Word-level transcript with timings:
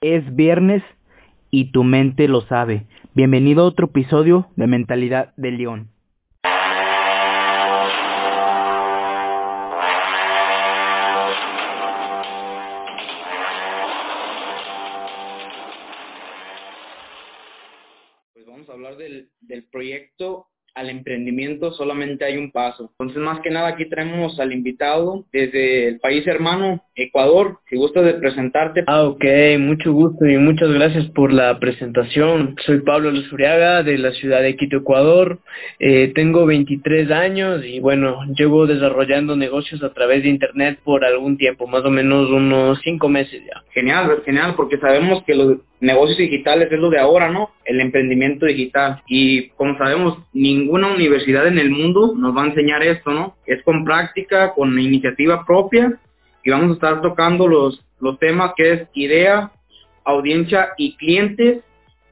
Es 0.00 0.36
viernes 0.36 0.84
y 1.50 1.72
tu 1.72 1.82
mente 1.82 2.28
lo 2.28 2.42
sabe. 2.42 2.86
Bienvenido 3.14 3.62
a 3.62 3.66
otro 3.66 3.86
episodio 3.86 4.46
de 4.54 4.68
Mentalidad 4.68 5.34
de 5.36 5.50
León. 5.50 5.88
Al 20.88 20.96
emprendimiento 20.96 21.72
solamente 21.72 22.24
hay 22.24 22.36
un 22.36 22.50
paso. 22.50 22.90
Entonces, 22.98 23.22
más 23.22 23.40
que 23.40 23.50
nada, 23.50 23.68
aquí 23.68 23.88
traemos 23.88 24.38
al 24.40 24.52
invitado 24.52 25.24
desde 25.32 25.88
el 25.88 26.00
país 26.00 26.26
hermano, 26.26 26.82
Ecuador. 26.94 27.58
Si 27.68 27.76
gustas 27.76 28.04
de 28.04 28.14
presentarte. 28.14 28.84
Ah, 28.86 29.02
ok, 29.02 29.24
mucho 29.58 29.92
gusto 29.92 30.26
y 30.26 30.36
muchas 30.38 30.70
gracias 30.70 31.06
por 31.10 31.32
la 31.32 31.58
presentación. 31.58 32.56
Soy 32.64 32.80
Pablo 32.80 33.10
Luzuriaga 33.10 33.82
de 33.82 33.98
la 33.98 34.12
ciudad 34.12 34.42
de 34.42 34.56
Quito, 34.56 34.78
Ecuador. 34.78 35.38
Eh, 35.78 36.12
tengo 36.14 36.46
23 36.46 37.10
años 37.10 37.64
y 37.64 37.80
bueno, 37.80 38.18
llevo 38.36 38.66
desarrollando 38.66 39.36
negocios 39.36 39.82
a 39.82 39.92
través 39.92 40.22
de 40.22 40.30
Internet 40.30 40.78
por 40.82 41.04
algún 41.04 41.36
tiempo, 41.36 41.66
más 41.66 41.84
o 41.84 41.90
menos 41.90 42.30
unos 42.30 42.80
5 42.82 43.08
meses 43.08 43.42
ya. 43.46 43.62
Genial, 43.72 44.22
genial, 44.24 44.54
porque 44.56 44.78
sabemos 44.78 45.22
que 45.24 45.34
los 45.34 45.58
negocios 45.80 46.18
digitales 46.18 46.70
es 46.70 46.78
lo 46.78 46.90
de 46.90 46.98
ahora, 46.98 47.30
¿no? 47.30 47.50
El 47.64 47.80
emprendimiento 47.80 48.46
digital. 48.46 49.02
Y 49.06 49.48
como 49.50 49.76
sabemos, 49.78 50.18
ninguna 50.32 50.92
universidad 50.92 51.46
en 51.46 51.58
el 51.58 51.70
mundo 51.70 52.14
nos 52.16 52.36
va 52.36 52.42
a 52.42 52.46
enseñar 52.46 52.82
esto, 52.82 53.10
¿no? 53.10 53.36
Es 53.46 53.62
con 53.62 53.84
práctica, 53.84 54.52
con 54.54 54.78
iniciativa 54.78 55.44
propia 55.46 55.98
y 56.44 56.50
vamos 56.50 56.70
a 56.70 56.74
estar 56.74 57.02
tocando 57.02 57.46
los, 57.46 57.84
los 58.00 58.18
temas 58.18 58.52
que 58.56 58.72
es 58.72 58.88
idea, 58.94 59.52
audiencia 60.04 60.70
y 60.76 60.96
clientes, 60.96 61.62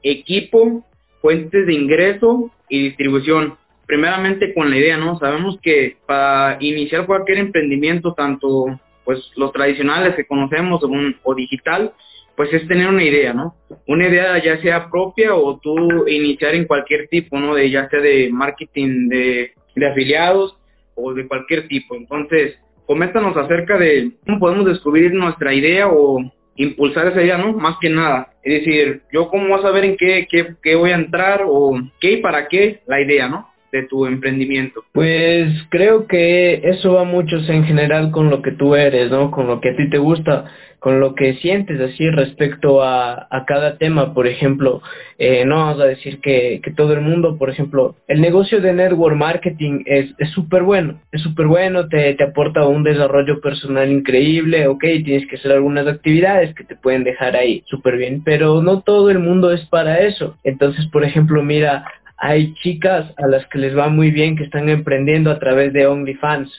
equipo, 0.03 0.85
fuentes 1.21 1.65
de 1.65 1.73
ingreso 1.73 2.51
y 2.69 2.83
distribución. 2.83 3.57
Primeramente 3.85 4.53
con 4.53 4.69
la 4.69 4.77
idea, 4.77 4.97
¿no? 4.97 5.17
Sabemos 5.17 5.59
que 5.61 5.97
para 6.05 6.57
iniciar 6.59 7.05
cualquier 7.05 7.39
emprendimiento, 7.39 8.13
tanto 8.13 8.79
pues 9.05 9.31
los 9.37 9.53
tradicionales 9.53 10.15
que 10.15 10.27
conocemos 10.27 10.81
o 11.23 11.33
digital, 11.33 11.93
pues 12.37 12.53
es 12.53 12.67
tener 12.67 12.87
una 12.87 13.03
idea, 13.03 13.33
¿no? 13.33 13.55
Una 13.87 14.07
idea 14.07 14.41
ya 14.41 14.61
sea 14.61 14.91
propia 14.91 15.33
o 15.33 15.59
tú 15.59 16.07
iniciar 16.07 16.53
en 16.53 16.65
cualquier 16.65 17.07
tipo, 17.07 17.39
¿no? 17.39 17.55
De 17.55 17.67
ya 17.71 17.89
sea 17.89 17.99
de 17.99 18.29
marketing 18.31 19.09
de, 19.09 19.53
de 19.75 19.87
afiliados 19.87 20.55
o 20.93 21.15
de 21.15 21.27
cualquier 21.27 21.67
tipo. 21.67 21.95
Entonces, 21.95 22.59
coméntanos 22.85 23.35
acerca 23.35 23.79
de 23.79 24.11
cómo 24.23 24.39
podemos 24.39 24.67
descubrir 24.67 25.11
nuestra 25.13 25.51
idea 25.51 25.87
o 25.87 26.21
impulsar 26.57 27.07
esa 27.07 27.23
idea, 27.23 27.39
¿no? 27.39 27.53
Más 27.53 27.77
que 27.81 27.89
nada. 27.89 28.31
Es 28.43 28.63
decir, 28.63 29.01
yo 29.11 29.29
cómo 29.29 29.49
vas 29.49 29.65
a 29.65 29.71
ver 29.71 29.85
en 29.85 29.97
qué, 29.97 30.27
qué, 30.29 30.53
qué 30.61 30.75
voy 30.75 30.91
a 30.91 30.95
entrar 30.95 31.41
o 31.43 31.73
qué 31.99 32.13
y 32.13 32.17
para 32.17 32.47
qué 32.47 32.81
la 32.85 33.01
idea, 33.01 33.27
¿no? 33.27 33.49
De 33.71 33.83
tu 33.83 34.05
emprendimiento? 34.05 34.83
Pues 34.91 35.51
creo 35.69 36.07
que 36.07 36.61
eso 36.63 36.93
va 36.93 37.03
mucho 37.03 37.37
en 37.47 37.63
general 37.65 38.11
con 38.11 38.29
lo 38.29 38.41
que 38.41 38.51
tú 38.51 38.75
eres, 38.75 39.11
¿no? 39.11 39.31
Con 39.31 39.47
lo 39.47 39.61
que 39.61 39.69
a 39.69 39.75
ti 39.75 39.89
te 39.89 39.97
gusta, 39.97 40.45
con 40.79 40.99
lo 40.99 41.15
que 41.15 41.33
sientes 41.35 41.79
así 41.81 42.09
respecto 42.09 42.81
a, 42.81 43.27
a 43.29 43.45
cada 43.45 43.77
tema. 43.77 44.13
Por 44.13 44.27
ejemplo, 44.27 44.81
eh, 45.17 45.43
no 45.45 45.55
vamos 45.57 45.81
a 45.81 45.85
decir 45.85 46.19
que, 46.21 46.61
que 46.63 46.71
todo 46.71 46.93
el 46.93 47.01
mundo, 47.01 47.37
por 47.37 47.49
ejemplo, 47.49 47.95
el 48.07 48.21
negocio 48.21 48.61
de 48.61 48.73
network 48.73 49.15
marketing 49.15 49.83
es 49.85 50.13
súper 50.33 50.63
bueno, 50.63 50.99
es 51.11 51.21
súper 51.21 51.47
bueno, 51.47 51.87
te, 51.87 52.13
te 52.13 52.23
aporta 52.23 52.65
un 52.67 52.83
desarrollo 52.83 53.41
personal 53.41 53.91
increíble, 53.91 54.67
ok, 54.67 54.81
tienes 55.03 55.27
que 55.27 55.37
hacer 55.37 55.51
algunas 55.51 55.87
actividades 55.87 56.53
que 56.55 56.63
te 56.63 56.75
pueden 56.75 57.03
dejar 57.03 57.35
ahí 57.35 57.63
súper 57.65 57.97
bien, 57.97 58.21
pero 58.23 58.61
no 58.61 58.81
todo 58.81 59.09
el 59.09 59.19
mundo 59.19 59.51
es 59.51 59.65
para 59.65 59.99
eso. 59.99 60.37
Entonces, 60.43 60.85
por 60.87 61.03
ejemplo, 61.03 61.43
mira, 61.43 61.85
hay 62.17 62.53
chicas 62.55 63.13
a 63.17 63.27
las 63.27 63.45
que 63.47 63.59
les 63.59 63.77
va 63.77 63.89
muy 63.89 64.11
bien 64.11 64.35
que 64.35 64.43
están 64.43 64.69
emprendiendo 64.69 65.31
a 65.31 65.39
través 65.39 65.71
de 65.73 65.87
OnlyFans, 65.87 66.51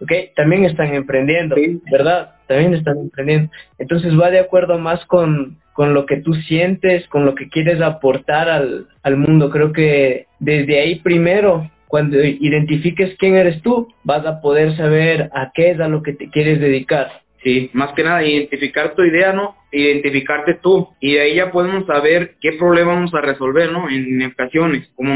¿ok? 0.00 0.12
También 0.34 0.64
están 0.64 0.94
emprendiendo, 0.94 1.56
¿verdad? 1.90 2.34
También 2.48 2.74
están 2.74 2.98
emprendiendo. 2.98 3.50
Entonces 3.78 4.18
va 4.18 4.30
de 4.30 4.40
acuerdo 4.40 4.78
más 4.78 5.04
con, 5.06 5.58
con 5.72 5.94
lo 5.94 6.06
que 6.06 6.18
tú 6.18 6.34
sientes, 6.34 7.06
con 7.08 7.24
lo 7.24 7.34
que 7.34 7.48
quieres 7.48 7.80
aportar 7.80 8.48
al, 8.48 8.88
al 9.02 9.16
mundo. 9.16 9.50
Creo 9.50 9.72
que 9.72 10.26
desde 10.40 10.80
ahí 10.80 10.96
primero, 10.96 11.70
cuando 11.86 12.22
identifiques 12.22 13.16
quién 13.18 13.36
eres 13.36 13.62
tú, 13.62 13.88
vas 14.02 14.26
a 14.26 14.40
poder 14.40 14.76
saber 14.76 15.30
a 15.32 15.52
qué 15.54 15.70
es 15.70 15.80
a 15.80 15.88
lo 15.88 16.02
que 16.02 16.14
te 16.14 16.30
quieres 16.30 16.60
dedicar. 16.60 17.25
Sí, 17.46 17.70
más 17.74 17.92
que 17.92 18.02
nada 18.02 18.24
identificar 18.24 18.96
tu 18.96 19.04
idea, 19.04 19.32
¿no? 19.32 19.54
Identificarte 19.70 20.54
tú 20.54 20.88
y 20.98 21.12
de 21.12 21.20
ahí 21.20 21.34
ya 21.36 21.52
podemos 21.52 21.86
saber 21.86 22.34
qué 22.40 22.54
problema 22.54 22.94
vamos 22.94 23.14
a 23.14 23.20
resolver, 23.20 23.70
¿no? 23.70 23.88
En, 23.88 24.20
ocasiones, 24.24 24.90
como 24.96 25.14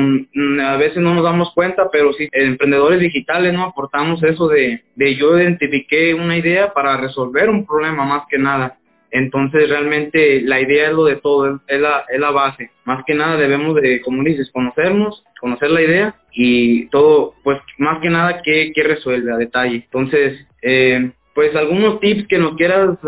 a 0.62 0.76
veces 0.76 0.98
no 0.98 1.12
nos 1.12 1.24
damos 1.24 1.52
cuenta, 1.56 1.90
pero 1.90 2.12
sí, 2.12 2.28
emprendedores 2.30 3.00
digitales, 3.00 3.52
¿no? 3.52 3.64
Aportamos 3.64 4.22
eso 4.22 4.46
de, 4.46 4.80
de 4.94 5.16
yo 5.16 5.36
identifiqué 5.40 6.14
una 6.14 6.36
idea 6.36 6.72
para 6.72 6.98
resolver 6.98 7.50
un 7.50 7.66
problema 7.66 8.04
más 8.04 8.22
que 8.30 8.38
nada. 8.38 8.78
Entonces 9.10 9.68
realmente 9.68 10.40
la 10.42 10.60
idea 10.60 10.90
es 10.90 10.92
lo 10.92 11.06
de 11.06 11.16
todo, 11.16 11.60
es 11.66 11.80
la, 11.80 12.04
es 12.08 12.20
la 12.20 12.30
base. 12.30 12.70
Más 12.84 13.02
que 13.04 13.14
nada 13.14 13.38
debemos 13.38 13.74
de, 13.74 14.00
como 14.02 14.22
dices, 14.22 14.52
conocernos, 14.52 15.24
conocer 15.40 15.72
la 15.72 15.82
idea 15.82 16.14
y 16.30 16.86
todo, 16.90 17.34
pues 17.42 17.58
más 17.78 18.00
que 18.00 18.08
nada 18.08 18.40
qué, 18.44 18.70
qué 18.72 18.84
resuelve 18.84 19.32
a 19.32 19.36
detalle. 19.36 19.82
Entonces, 19.84 20.46
eh, 20.62 21.10
pues 21.34 21.54
algunos 21.54 22.00
tips 22.00 22.26
que 22.28 22.38
nos 22.38 22.56
quieras 22.56 22.98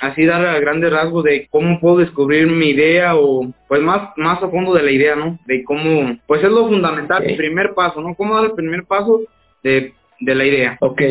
así 0.00 0.24
dar 0.24 0.44
a 0.44 0.58
grandes 0.58 0.92
rasgos 0.92 1.24
de 1.24 1.46
cómo 1.50 1.78
puedo 1.80 1.98
descubrir 1.98 2.46
mi 2.46 2.70
idea 2.70 3.14
o 3.16 3.46
pues 3.68 3.80
más 3.80 4.10
más 4.16 4.42
a 4.42 4.48
fondo 4.48 4.74
de 4.74 4.82
la 4.82 4.90
idea, 4.90 5.14
¿no? 5.14 5.38
De 5.46 5.62
cómo, 5.64 6.18
pues 6.26 6.42
es 6.42 6.50
lo 6.50 6.66
fundamental, 6.66 7.24
el 7.24 7.36
primer 7.36 7.74
paso, 7.74 8.00
¿no? 8.00 8.14
¿Cómo 8.14 8.34
dar 8.34 8.46
el 8.46 8.52
primer 8.52 8.84
paso 8.84 9.20
de, 9.62 9.92
de 10.20 10.34
la 10.34 10.44
idea? 10.44 10.76
Ok, 10.80 11.02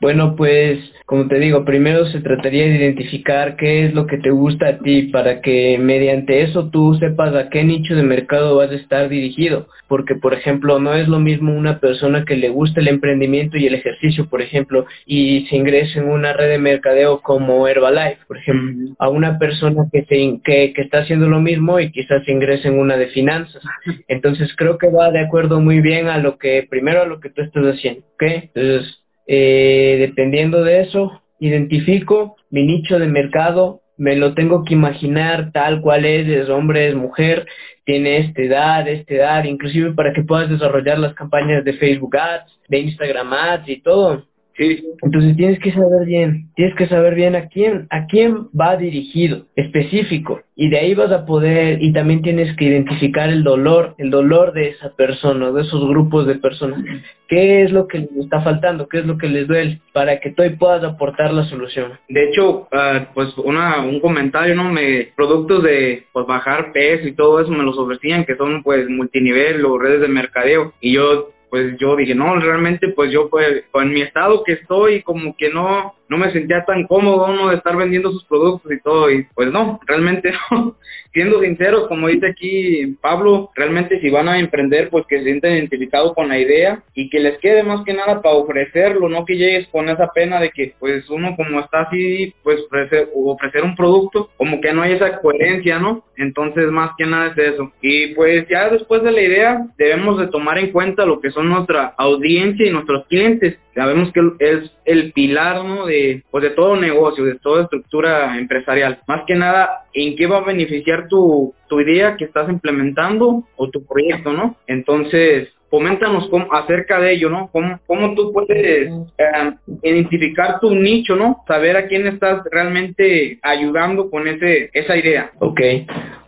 bueno, 0.00 0.36
pues 0.36 0.78
como 1.08 1.26
te 1.26 1.38
digo, 1.38 1.64
primero 1.64 2.04
se 2.04 2.20
trataría 2.20 2.64
de 2.64 2.76
identificar 2.76 3.56
qué 3.56 3.86
es 3.86 3.94
lo 3.94 4.06
que 4.06 4.18
te 4.18 4.28
gusta 4.28 4.68
a 4.68 4.78
ti 4.78 5.04
para 5.04 5.40
que 5.40 5.78
mediante 5.78 6.42
eso 6.42 6.68
tú 6.68 6.94
sepas 7.00 7.34
a 7.34 7.48
qué 7.48 7.64
nicho 7.64 7.96
de 7.96 8.02
mercado 8.02 8.56
vas 8.56 8.70
a 8.70 8.74
estar 8.74 9.08
dirigido. 9.08 9.68
Porque, 9.88 10.16
por 10.16 10.34
ejemplo, 10.34 10.78
no 10.78 10.92
es 10.92 11.08
lo 11.08 11.18
mismo 11.18 11.56
una 11.56 11.80
persona 11.80 12.26
que 12.26 12.36
le 12.36 12.50
gusta 12.50 12.80
el 12.80 12.88
emprendimiento 12.88 13.56
y 13.56 13.66
el 13.66 13.74
ejercicio, 13.74 14.28
por 14.28 14.42
ejemplo, 14.42 14.84
y 15.06 15.46
se 15.46 15.56
ingresa 15.56 16.00
en 16.00 16.10
una 16.10 16.34
red 16.34 16.50
de 16.50 16.58
mercadeo 16.58 17.22
como 17.22 17.66
Herbalife, 17.66 18.18
por 18.28 18.36
ejemplo, 18.36 18.94
a 18.98 19.08
una 19.08 19.38
persona 19.38 19.86
que, 19.90 20.04
se, 20.04 20.40
que, 20.44 20.74
que 20.74 20.82
está 20.82 20.98
haciendo 20.98 21.26
lo 21.26 21.40
mismo 21.40 21.80
y 21.80 21.90
quizás 21.90 22.22
se 22.26 22.32
ingrese 22.32 22.68
en 22.68 22.78
una 22.78 22.98
de 22.98 23.06
finanzas. 23.06 23.62
Entonces 24.08 24.54
creo 24.58 24.76
que 24.76 24.90
va 24.90 25.10
de 25.10 25.20
acuerdo 25.20 25.58
muy 25.58 25.80
bien 25.80 26.08
a 26.08 26.18
lo 26.18 26.36
que, 26.36 26.66
primero 26.68 27.00
a 27.00 27.06
lo 27.06 27.18
que 27.18 27.30
tú 27.30 27.40
estás 27.40 27.64
haciendo, 27.64 28.02
¿ok? 28.12 28.22
Entonces, 28.22 29.07
eh, 29.30 29.96
dependiendo 30.00 30.64
de 30.64 30.80
eso, 30.80 31.22
identifico 31.38 32.36
mi 32.50 32.64
nicho 32.64 32.98
de 32.98 33.06
mercado, 33.06 33.82
me 33.98 34.16
lo 34.16 34.32
tengo 34.34 34.64
que 34.64 34.72
imaginar 34.72 35.52
tal 35.52 35.82
cual 35.82 36.06
es, 36.06 36.26
es 36.26 36.48
hombre, 36.48 36.88
es 36.88 36.94
mujer, 36.94 37.46
tiene 37.84 38.18
esta 38.18 38.42
edad, 38.42 38.88
esta 38.88 39.14
edad, 39.14 39.44
inclusive 39.44 39.92
para 39.92 40.14
que 40.14 40.22
puedas 40.22 40.48
desarrollar 40.48 40.98
las 40.98 41.14
campañas 41.14 41.62
de 41.64 41.74
Facebook 41.74 42.16
Ads, 42.16 42.58
de 42.68 42.78
Instagram 42.78 43.32
Ads 43.32 43.68
y 43.68 43.82
todo. 43.82 44.24
Sí. 44.58 44.84
Entonces 45.02 45.36
tienes 45.36 45.60
que 45.60 45.70
saber 45.70 46.04
bien, 46.04 46.50
tienes 46.56 46.74
que 46.74 46.88
saber 46.88 47.14
bien 47.14 47.36
a 47.36 47.46
quién, 47.46 47.86
a 47.90 48.06
quién 48.06 48.48
va 48.48 48.76
dirigido, 48.76 49.46
específico, 49.54 50.40
y 50.56 50.68
de 50.68 50.78
ahí 50.78 50.94
vas 50.94 51.12
a 51.12 51.24
poder, 51.24 51.80
y 51.80 51.92
también 51.92 52.22
tienes 52.22 52.56
que 52.56 52.64
identificar 52.64 53.30
el 53.30 53.44
dolor, 53.44 53.94
el 53.98 54.10
dolor 54.10 54.52
de 54.52 54.70
esa 54.70 54.90
persona, 54.96 55.52
de 55.52 55.62
esos 55.62 55.88
grupos 55.88 56.26
de 56.26 56.34
personas. 56.34 56.82
¿Qué 57.28 57.62
es 57.62 57.70
lo 57.70 57.86
que 57.86 57.98
les 57.98 58.16
está 58.16 58.40
faltando? 58.40 58.88
¿Qué 58.88 58.98
es 58.98 59.06
lo 59.06 59.16
que 59.16 59.28
les 59.28 59.46
duele? 59.46 59.80
Para 59.92 60.18
que 60.18 60.30
tú 60.30 60.42
ahí 60.42 60.56
puedas 60.56 60.82
aportar 60.82 61.32
la 61.32 61.44
solución. 61.44 61.92
De 62.08 62.24
hecho, 62.24 62.62
uh, 62.72 63.04
pues 63.14 63.38
una, 63.38 63.82
un 63.82 64.00
comentario, 64.00 64.56
¿no? 64.56 64.64
Me, 64.72 65.12
productos 65.14 65.62
de 65.62 66.06
pues 66.12 66.26
bajar 66.26 66.72
peso 66.72 67.06
y 67.06 67.12
todo 67.12 67.40
eso 67.40 67.52
me 67.52 67.62
los 67.62 67.78
ofrecían, 67.78 68.24
que 68.24 68.34
son 68.34 68.64
pues 68.64 68.88
multinivel 68.88 69.64
o 69.64 69.78
redes 69.78 70.00
de 70.00 70.08
mercadeo, 70.08 70.72
y 70.80 70.94
yo 70.94 71.30
pues 71.50 71.76
yo 71.78 71.96
dije, 71.96 72.14
no, 72.14 72.38
realmente 72.38 72.88
pues 72.88 73.10
yo 73.10 73.28
pues 73.28 73.64
con 73.70 73.92
mi 73.92 74.02
estado 74.02 74.42
que 74.44 74.52
estoy 74.52 75.02
como 75.02 75.36
que 75.36 75.50
no 75.50 75.94
no 76.08 76.18
me 76.18 76.32
sentía 76.32 76.64
tan 76.64 76.86
cómodo 76.86 77.26
uno 77.26 77.50
de 77.50 77.56
estar 77.56 77.76
vendiendo 77.76 78.10
sus 78.10 78.24
productos 78.24 78.72
y 78.72 78.80
todo 78.80 79.10
y 79.10 79.24
pues 79.34 79.52
no, 79.52 79.80
realmente 79.86 80.32
no. 80.50 80.76
Siendo 81.12 81.40
sinceros, 81.40 81.88
como 81.88 82.08
dice 82.08 82.28
aquí 82.28 82.96
Pablo, 83.00 83.50
realmente 83.54 84.00
si 84.00 84.10
van 84.10 84.28
a 84.28 84.38
emprender 84.38 84.90
pues 84.90 85.06
que 85.06 85.18
se 85.18 85.24
sienten 85.24 85.54
identificados 85.54 86.14
con 86.14 86.28
la 86.28 86.38
idea 86.38 86.82
y 86.94 87.08
que 87.08 87.18
les 87.18 87.38
quede 87.38 87.62
más 87.62 87.84
que 87.84 87.94
nada 87.94 88.22
para 88.22 88.36
ofrecerlo, 88.36 89.08
no 89.08 89.24
que 89.24 89.36
llegues 89.36 89.68
con 89.68 89.88
esa 89.88 90.12
pena 90.12 90.40
de 90.40 90.50
que 90.50 90.74
pues 90.78 91.08
uno 91.10 91.34
como 91.36 91.60
está 91.60 91.82
así 91.82 92.34
pues 92.42 92.60
ofrecer, 92.66 93.08
ofrecer 93.14 93.64
un 93.64 93.74
producto, 93.74 94.30
como 94.36 94.60
que 94.60 94.72
no 94.72 94.82
hay 94.82 94.92
esa 94.92 95.18
coherencia, 95.20 95.78
¿no? 95.78 96.04
Entonces 96.16 96.66
más 96.70 96.92
que 96.96 97.06
nada 97.06 97.32
es 97.36 97.54
eso. 97.54 97.72
Y 97.80 98.08
pues 98.14 98.46
ya 98.48 98.68
después 98.68 99.02
de 99.02 99.12
la 99.12 99.22
idea 99.22 99.66
debemos 99.76 100.18
de 100.18 100.28
tomar 100.28 100.58
en 100.58 100.72
cuenta 100.72 101.06
lo 101.06 101.20
que 101.20 101.30
son 101.30 101.48
nuestra 101.48 101.94
audiencia 101.96 102.66
y 102.66 102.70
nuestros 102.70 103.06
clientes 103.06 103.58
sabemos 103.78 104.12
que 104.12 104.20
es 104.40 104.70
el 104.84 105.12
pilar, 105.12 105.64
¿no? 105.64 105.86
De, 105.86 106.24
pues 106.30 106.42
de 106.42 106.50
todo 106.50 106.76
negocio, 106.76 107.24
de 107.24 107.36
toda 107.36 107.62
estructura 107.62 108.36
empresarial. 108.36 108.98
Más 109.06 109.22
que 109.26 109.36
nada, 109.36 109.84
¿en 109.94 110.16
qué 110.16 110.26
va 110.26 110.38
a 110.38 110.44
beneficiar 110.44 111.06
tu, 111.08 111.54
tu 111.68 111.80
idea 111.80 112.16
que 112.16 112.24
estás 112.24 112.48
implementando 112.50 113.44
o 113.56 113.70
tu 113.70 113.86
proyecto, 113.86 114.32
¿no? 114.32 114.56
Entonces, 114.66 115.48
coméntanos 115.70 116.28
cómo, 116.28 116.52
acerca 116.52 116.98
de 116.98 117.12
ello, 117.12 117.30
¿no? 117.30 117.50
¿Cómo, 117.52 117.78
cómo 117.86 118.14
tú 118.14 118.32
puedes 118.32 118.90
eh, 119.18 119.52
identificar 119.82 120.58
tu 120.60 120.74
nicho, 120.74 121.14
¿no? 121.14 121.44
Saber 121.46 121.76
a 121.76 121.86
quién 121.86 122.06
estás 122.06 122.42
realmente 122.50 123.38
ayudando 123.42 124.10
con 124.10 124.26
ese 124.26 124.70
esa 124.72 124.96
idea. 124.96 125.30
Ok, 125.38 125.60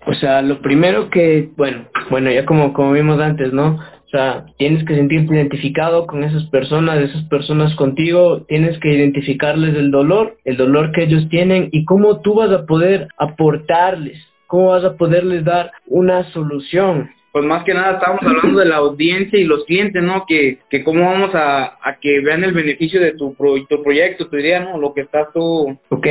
o 0.06 0.14
sea, 0.14 0.42
lo 0.42 0.60
primero 0.60 1.10
que, 1.10 1.48
bueno, 1.56 1.86
bueno, 2.10 2.30
ya 2.30 2.44
como, 2.44 2.72
como 2.72 2.92
vimos 2.92 3.20
antes, 3.20 3.52
¿no? 3.52 3.78
O 4.10 4.16
sea, 4.16 4.44
tienes 4.58 4.84
que 4.84 4.96
sentirte 4.96 5.32
identificado 5.32 6.04
con 6.04 6.24
esas 6.24 6.44
personas, 6.46 6.98
esas 6.98 7.22
personas 7.28 7.76
contigo, 7.76 8.42
tienes 8.48 8.76
que 8.80 8.92
identificarles 8.92 9.76
el 9.76 9.92
dolor, 9.92 10.36
el 10.44 10.56
dolor 10.56 10.90
que 10.90 11.04
ellos 11.04 11.28
tienen 11.28 11.68
y 11.70 11.84
cómo 11.84 12.20
tú 12.20 12.34
vas 12.34 12.50
a 12.50 12.66
poder 12.66 13.06
aportarles, 13.18 14.18
cómo 14.48 14.70
vas 14.70 14.82
a 14.82 14.96
poderles 14.96 15.44
dar 15.44 15.70
una 15.86 16.24
solución 16.32 17.08
pues 17.32 17.44
más 17.44 17.62
que 17.62 17.74
nada 17.74 17.92
estábamos 17.92 18.22
hablando 18.24 18.58
de 18.58 18.66
la 18.66 18.76
audiencia 18.78 19.38
y 19.38 19.44
los 19.44 19.64
clientes, 19.64 20.02
¿no? 20.02 20.24
Que, 20.26 20.58
que 20.68 20.82
cómo 20.82 21.04
vamos 21.04 21.32
a, 21.34 21.78
a 21.80 22.00
que 22.00 22.20
vean 22.20 22.42
el 22.42 22.52
beneficio 22.52 23.00
de 23.00 23.12
tu, 23.12 23.36
tu 23.68 23.82
proyecto, 23.82 24.26
tu 24.26 24.36
idea, 24.36 24.60
¿no? 24.60 24.78
Lo 24.78 24.92
que 24.92 25.02
estás 25.02 25.28
tú... 25.32 25.78
Ok, 25.90 26.06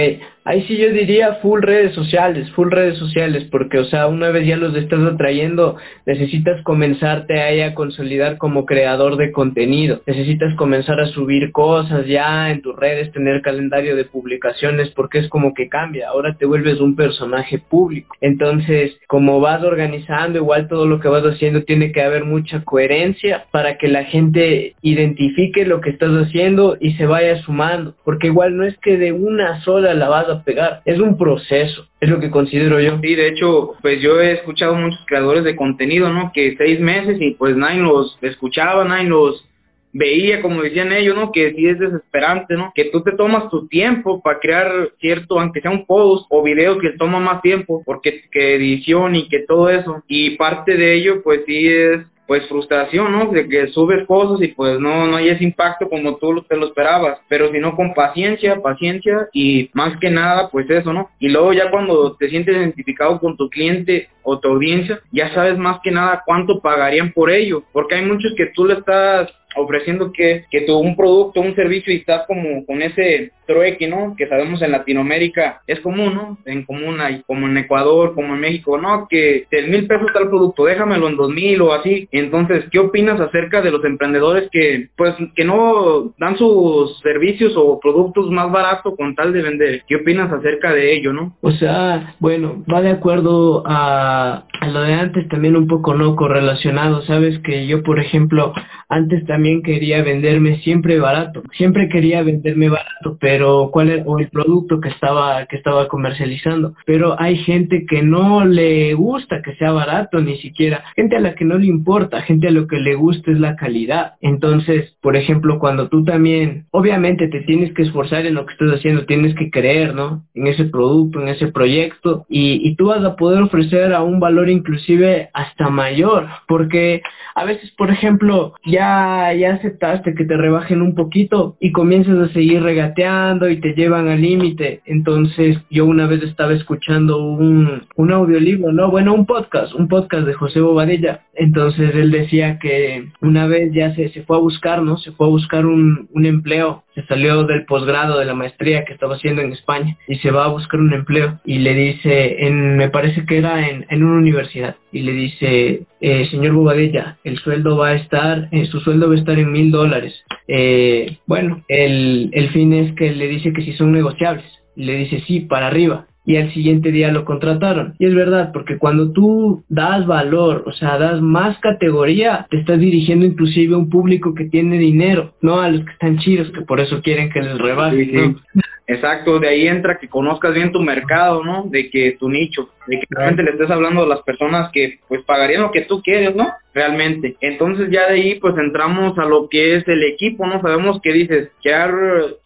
ahí 0.50 0.64
sí 0.64 0.78
yo 0.78 0.90
diría 0.92 1.36
full 1.44 1.62
redes 1.62 1.94
sociales, 1.94 2.50
full 2.54 2.72
redes 2.72 2.98
sociales, 2.98 3.48
porque, 3.52 3.78
o 3.78 3.86
sea, 3.86 4.08
una 4.08 4.32
vez 4.32 4.48
ya 4.48 4.58
los 4.58 4.76
estás 4.76 5.00
atrayendo, 5.02 5.78
necesitas 6.08 6.64
comenzarte 6.64 7.40
ahí 7.40 7.62
a 7.62 7.76
consolidar 7.76 8.40
como 8.40 8.66
creador 8.66 9.16
de 9.18 9.32
contenido, 9.32 10.02
necesitas 10.08 10.56
comenzar 10.56 11.00
a 11.02 11.06
subir 11.06 11.52
cosas 11.52 12.08
ya 12.08 12.50
en 12.50 12.64
tus 12.64 12.76
redes, 12.76 13.12
tener 13.12 13.44
calendario 13.44 13.96
de 13.96 14.06
publicaciones, 14.06 14.90
porque 14.90 15.20
es 15.20 15.30
como 15.30 15.54
que 15.54 15.70
cambia, 15.70 16.10
ahora 16.10 16.34
te 16.34 16.48
vuelves 16.48 16.80
un 16.80 16.96
personaje 16.96 17.60
público. 17.60 18.16
Entonces, 18.20 18.98
como 19.08 19.40
vas 19.40 19.64
organizando 19.64 20.40
igual 20.40 20.68
todo 20.68 20.88
lo 20.88 21.00
que 21.00 21.10
vas 21.10 21.24
haciendo 21.26 21.62
tiene 21.64 21.92
que 21.92 22.02
haber 22.02 22.26
mucha 22.26 22.64
coherencia 22.64 23.46
para 23.52 23.78
que 23.78 23.88
la 23.88 24.04
gente 24.06 24.74
identifique 24.82 25.64
lo 25.64 25.80
que 25.80 25.92
estás 25.92 26.10
haciendo 26.10 26.76
y 26.80 26.94
se 26.94 27.06
vaya 27.06 27.40
sumando, 27.44 27.94
porque 28.04 28.28
igual 28.28 28.58
no 28.58 28.64
es 28.64 28.76
que 28.80 28.98
de 28.98 29.12
una 29.12 29.62
sola 29.62 29.94
la 29.94 30.10
vas 30.10 30.28
a 30.28 30.39
pegar, 30.44 30.82
es 30.86 31.00
un 31.00 31.18
proceso, 31.18 31.88
es 32.00 32.10
lo 32.10 32.20
que 32.20 32.30
considero 32.30 32.80
yo. 32.80 33.00
Sí, 33.02 33.16
de 33.16 33.28
hecho, 33.28 33.76
pues 33.82 34.02
yo 34.02 34.20
he 34.20 34.34
escuchado 34.34 34.76
muchos 34.76 35.04
creadores 35.06 35.44
de 35.44 35.56
contenido, 35.56 36.12
¿no? 36.12 36.32
Que 36.34 36.56
seis 36.58 36.80
meses 36.80 37.18
y 37.20 37.32
pues 37.32 37.56
nadie 37.56 37.82
los 37.82 38.18
escuchaba, 38.22 38.86
nadie 38.86 39.10
los 39.10 39.46
veía, 39.92 40.42
como 40.42 40.62
decían 40.62 40.92
ellos, 40.92 41.16
¿no? 41.16 41.32
Que 41.32 41.54
sí 41.54 41.68
es 41.68 41.80
desesperante, 41.80 42.56
¿no? 42.56 42.72
Que 42.76 42.86
tú 42.86 43.02
te 43.02 43.14
tomas 43.14 43.50
tu 43.50 43.68
tiempo 43.68 44.22
para 44.22 44.40
crear 44.40 44.72
cierto, 45.00 45.40
aunque 45.40 45.62
sea 45.62 45.72
un 45.72 45.86
post 45.86 46.26
o 46.30 46.44
video 46.44 46.78
que 46.78 46.92
toma 46.92 47.20
más 47.20 47.42
tiempo, 47.42 47.82
porque 47.86 48.24
que 48.32 48.56
edición 48.56 49.16
y 49.16 49.28
que 49.28 49.40
todo 49.40 49.70
eso. 49.70 50.04
Y 50.08 50.38
parte 50.38 50.76
de 50.76 50.94
ello, 50.94 51.22
pues 51.24 51.42
sí 51.46 51.68
es 51.68 52.02
pues 52.30 52.48
frustración, 52.48 53.12
¿no? 53.12 53.32
De 53.32 53.50
que 53.50 53.70
subes 53.70 54.06
cosas 54.06 54.40
y 54.44 54.50
pues 54.50 54.80
no, 54.80 55.08
no 55.08 55.18
hay 55.18 55.30
ese 55.30 55.44
impacto 55.44 55.90
como 55.90 56.16
tú 56.18 56.44
te 56.44 56.56
lo 56.56 56.68
esperabas, 56.68 57.18
pero 57.28 57.52
si 57.52 57.58
no 57.58 57.76
con 57.76 57.96
paciencia, 57.96 58.62
paciencia 58.62 59.28
y 59.34 59.72
más 59.74 59.98
que 60.00 60.12
nada 60.12 60.48
pues 60.52 60.70
eso, 60.70 60.94
¿no? 60.94 61.10
Y 61.18 61.30
luego 61.30 61.54
ya 61.54 61.72
cuando 61.72 62.16
te 62.18 62.30
sientes 62.30 62.56
identificado 62.56 63.20
con 63.20 63.36
tu 63.36 63.50
cliente 63.50 64.10
o 64.22 64.38
tu 64.38 64.48
audiencia, 64.48 65.02
ya 65.12 65.34
sabes 65.34 65.58
más 65.58 65.80
que 65.84 65.90
nada 65.90 66.22
cuánto 66.24 66.60
pagarían 66.62 67.14
por 67.14 67.32
ello, 67.32 67.64
porque 67.74 67.96
hay 67.96 68.06
muchos 68.06 68.32
que 68.38 68.52
tú 68.54 68.64
le 68.68 68.76
estás 68.76 69.32
ofreciendo 69.56 70.12
que, 70.12 70.46
que 70.50 70.62
tu, 70.62 70.78
un 70.78 70.96
producto, 70.96 71.42
un 71.42 71.56
servicio 71.56 71.94
y 71.94 71.98
estás 71.98 72.26
como 72.28 72.66
con 72.66 72.82
ese 72.82 73.32
trueque, 73.50 73.88
¿no? 73.88 74.16
Que 74.16 74.28
sabemos 74.28 74.62
en 74.62 74.72
Latinoamérica 74.72 75.62
es 75.66 75.80
común, 75.80 76.14
¿no? 76.14 76.38
En 76.46 76.66
común 76.66 77.02
hay, 77.02 77.24
como 77.26 77.48
en 77.48 77.58
Ecuador, 77.58 78.14
como 78.14 78.36
en 78.36 78.42
México, 78.42 78.78
no, 78.78 79.08
que 79.10 79.46
tres 79.50 79.68
mil 79.68 79.88
pesos 79.88 80.08
está 80.08 80.20
el 80.20 80.30
producto, 80.30 80.66
déjamelo 80.66 81.10
en 81.10 81.18
dos 81.18 81.32
mil 81.32 81.60
o 81.62 81.74
así. 81.74 82.08
Entonces, 82.12 82.66
¿qué 82.72 82.78
opinas 82.78 83.20
acerca 83.20 83.62
de 83.62 83.72
los 83.72 83.84
emprendedores 83.84 84.50
que, 84.52 84.90
pues, 84.96 85.16
que 85.36 85.46
no 85.46 86.14
dan 86.20 86.38
sus 86.38 87.00
servicios 87.00 87.54
o 87.58 87.80
productos 87.80 88.30
más 88.30 88.52
baratos 88.52 88.94
con 88.96 89.16
tal 89.16 89.34
de 89.34 89.42
vender? 89.42 89.84
¿Qué 89.88 89.96
opinas 89.96 90.32
acerca 90.32 90.72
de 90.72 90.94
ello, 90.94 91.12
no? 91.12 91.36
O 91.42 91.52
sea, 91.52 92.16
bueno, 92.20 92.64
va 92.72 92.82
de 92.82 92.92
acuerdo 92.92 93.64
a, 93.66 94.46
a 94.62 94.68
lo 94.68 94.82
de 94.82 94.94
antes 94.94 95.28
también 95.28 95.56
un 95.56 95.68
poco 95.68 95.96
no 95.96 96.16
correlacionado, 96.16 97.02
sabes 97.02 97.40
que 97.40 97.66
yo, 97.66 97.82
por 97.82 98.00
ejemplo, 98.00 98.54
antes 98.90 99.26
también 99.26 99.49
quería 99.64 100.04
venderme 100.04 100.60
siempre 100.60 101.00
barato, 101.00 101.44
siempre 101.54 101.90
quería 101.90 102.24
venderme 102.24 102.70
barato, 102.70 103.18
pero 103.20 103.70
cuál 103.72 103.90
era 103.90 104.04
o 104.06 104.20
el 104.20 104.30
producto 104.30 104.80
que 104.80 104.90
estaba 104.90 105.46
que 105.46 105.58
estaba 105.58 105.88
comercializando, 105.88 106.76
pero 106.86 107.20
hay 107.20 107.38
gente 107.38 107.86
que 107.88 108.02
no 108.02 108.46
le 108.46 108.94
gusta 108.94 109.42
que 109.42 109.56
sea 109.56 109.72
barato 109.72 110.20
ni 110.22 110.38
siquiera, 110.38 110.84
gente 110.96 111.16
a 111.16 111.20
la 111.20 111.36
que 111.36 111.46
no 111.46 111.58
le 111.58 111.68
importa, 111.68 112.22
gente 112.22 112.48
a 112.48 112.52
lo 112.52 112.68
que 112.68 112.78
le 112.78 112.96
gusta 112.96 113.32
es 113.32 113.40
la 113.40 113.56
calidad. 113.56 114.14
Entonces, 114.22 114.96
por 115.02 115.16
ejemplo, 115.16 115.60
cuando 115.60 115.90
tú 115.90 116.04
también, 116.04 116.66
obviamente 116.72 117.28
te 117.28 117.42
tienes 117.42 117.74
que 117.74 117.84
esforzar 117.84 118.26
en 118.26 118.36
lo 118.36 118.46
que 118.46 118.54
estás 118.54 118.72
haciendo, 118.76 119.06
tienes 119.06 119.36
que 119.36 119.50
creer, 119.50 119.94
¿no? 119.94 120.24
En 120.34 120.48
ese 120.48 120.66
producto, 120.66 121.22
en 121.22 121.30
ese 121.30 121.48
proyecto 121.48 122.26
y, 122.30 122.68
y 122.68 122.76
tú 122.76 122.88
vas 122.88 123.04
a 123.04 123.16
poder 123.16 123.42
ofrecer 123.42 123.94
a 123.94 124.04
un 124.04 124.20
valor 124.20 124.50
inclusive 124.50 125.30
hasta 125.34 125.70
mayor, 125.70 126.28
porque 126.48 127.02
a 127.36 127.46
veces, 127.46 127.72
por 127.72 127.90
ejemplo, 127.90 128.54
ya 128.66 129.29
ya, 129.34 129.54
aceptaste 129.54 130.14
que 130.14 130.26
te 130.26 130.38
rebajen 130.38 130.82
un 130.82 130.96
poquito 130.96 131.56
y 131.60 131.72
comienzas 131.72 132.18
a 132.18 132.34
seguir 132.34 132.62
regateando 132.62 133.50
y 133.50 133.60
te 133.60 133.74
llevan 133.74 134.08
al 134.08 134.22
límite. 134.22 134.82
Entonces 134.86 135.58
yo 135.70 135.86
una 135.86 136.08
vez 136.08 136.24
estaba 136.24 136.54
escuchando 136.54 137.24
un, 137.24 137.84
un 137.96 138.12
audiolibro, 138.12 138.72
no, 138.72 138.90
bueno, 138.92 139.14
un 139.14 139.26
podcast, 139.26 139.74
un 139.74 139.88
podcast 139.88 140.26
de 140.26 140.34
José 140.34 140.60
Bobadilla. 140.62 141.22
Entonces 141.34 141.96
él 141.96 142.12
decía 142.12 142.60
que 142.60 143.10
una 143.22 143.48
vez 143.48 143.72
ya 143.74 143.96
se, 143.96 144.10
se 144.10 144.24
fue 144.24 144.38
a 144.38 144.42
buscar, 144.42 144.82
¿no? 144.82 144.98
Se 144.98 145.12
fue 145.12 145.28
a 145.28 145.30
buscar 145.30 145.66
un, 145.66 146.08
un 146.14 146.26
empleo 146.26 146.84
salió 147.08 147.44
del 147.44 147.66
posgrado 147.66 148.20
de 148.20 148.26
la 148.26 148.34
maestría 148.34 148.86
que 148.86 148.94
estaba 148.94 149.16
haciendo 149.16 149.42
en 149.42 149.54
España 149.54 149.98
y 150.08 150.16
se 150.16 150.32
va 150.32 150.46
a 150.46 150.50
buscar 150.50 150.80
un 150.80 150.94
empleo 150.94 151.40
y 151.46 151.60
le 151.60 151.74
dice, 151.74 152.46
en, 152.46 152.78
me 152.78 152.90
parece 152.90 153.26
que 153.26 153.38
era 153.38 153.68
en, 153.68 153.86
en 153.90 154.04
una 154.04 154.20
universidad, 154.20 154.76
y 154.92 155.02
le 155.02 155.12
dice, 155.12 155.84
eh, 156.02 156.28
señor 156.30 156.54
Bobadilla, 156.54 157.18
el 157.24 157.38
sueldo 157.40 157.78
va 157.78 157.90
a 157.90 157.96
estar, 157.96 158.48
eh, 158.52 158.66
su 158.66 158.80
sueldo 158.80 159.10
va 159.10 159.16
a 159.16 159.20
estar 159.20 159.38
en 159.38 159.52
mil 159.52 159.72
dólares. 159.72 160.14
Eh, 160.48 161.18
bueno, 161.28 161.64
el, 161.68 162.30
el 162.34 162.50
fin 162.50 162.74
es 162.74 162.94
que 162.96 163.12
le 163.12 163.28
dice 163.28 163.54
que 163.54 163.62
si 163.62 163.74
son 163.74 163.92
negociables. 163.92 164.46
Le 164.76 164.96
dice 164.96 165.22
sí, 165.28 165.42
para 165.42 165.68
arriba 165.68 166.06
y 166.30 166.38
al 166.38 166.54
siguiente 166.54 166.92
día 166.92 167.12
lo 167.12 167.26
contrataron. 167.26 167.96
Y 167.98 168.06
es 168.06 168.14
verdad, 168.14 168.52
porque 168.54 168.78
cuando 168.78 169.12
tú 169.12 169.64
das 169.68 170.06
valor, 170.06 170.64
o 170.68 170.72
sea, 170.72 171.00
das 171.00 171.20
más 171.22 171.58
categoría, 171.58 172.46
te 172.52 172.60
estás 172.60 172.80
dirigiendo 172.80 173.26
inclusive 173.26 173.74
a 173.74 173.80
un 173.80 173.90
público 173.90 174.36
que 174.36 174.46
tiene 174.46 174.78
dinero, 174.78 175.34
no 175.42 175.60
a 175.60 175.72
los 175.72 175.84
que 175.84 175.92
están 175.92 176.20
chidos, 176.20 176.52
que 176.52 176.62
por 176.62 176.80
eso 176.80 177.02
quieren 177.02 177.32
que 177.32 177.42
les 177.42 177.58
rebajen. 177.58 178.38
Exacto, 178.86 179.40
de 179.40 179.48
ahí 179.48 179.68
entra 179.68 179.98
que 179.98 180.08
conozcas 180.08 180.54
bien 180.54 180.72
tu 180.72 180.82
mercado, 180.82 181.44
¿no? 181.44 181.64
De 181.68 181.90
que 181.90 182.16
tu 182.20 182.30
nicho, 182.30 182.70
de 182.86 183.00
que 183.00 183.08
realmente 183.10 183.42
le 183.42 183.52
estés 183.52 183.72
hablando 183.72 184.04
a 184.04 184.08
las 184.08 184.22
personas 184.22 184.72
que 184.72 185.00
pues 185.08 185.24
pagarían 185.24 185.64
lo 185.64 185.72
que 185.72 185.82
tú 185.82 186.00
quieres, 186.04 186.36
¿no? 186.36 186.48
Realmente. 186.74 187.36
Entonces 187.42 187.90
ya 187.90 188.08
de 188.08 188.14
ahí 188.14 188.36
pues 188.36 188.56
entramos 188.58 189.18
a 189.18 189.26
lo 189.26 189.50
que 189.50 189.76
es 189.76 189.88
el 189.88 190.04
equipo, 190.04 190.46
¿no? 190.46 190.62
Sabemos 190.62 191.02
que 191.02 191.12
dices, 191.12 191.50
crear 191.64 191.92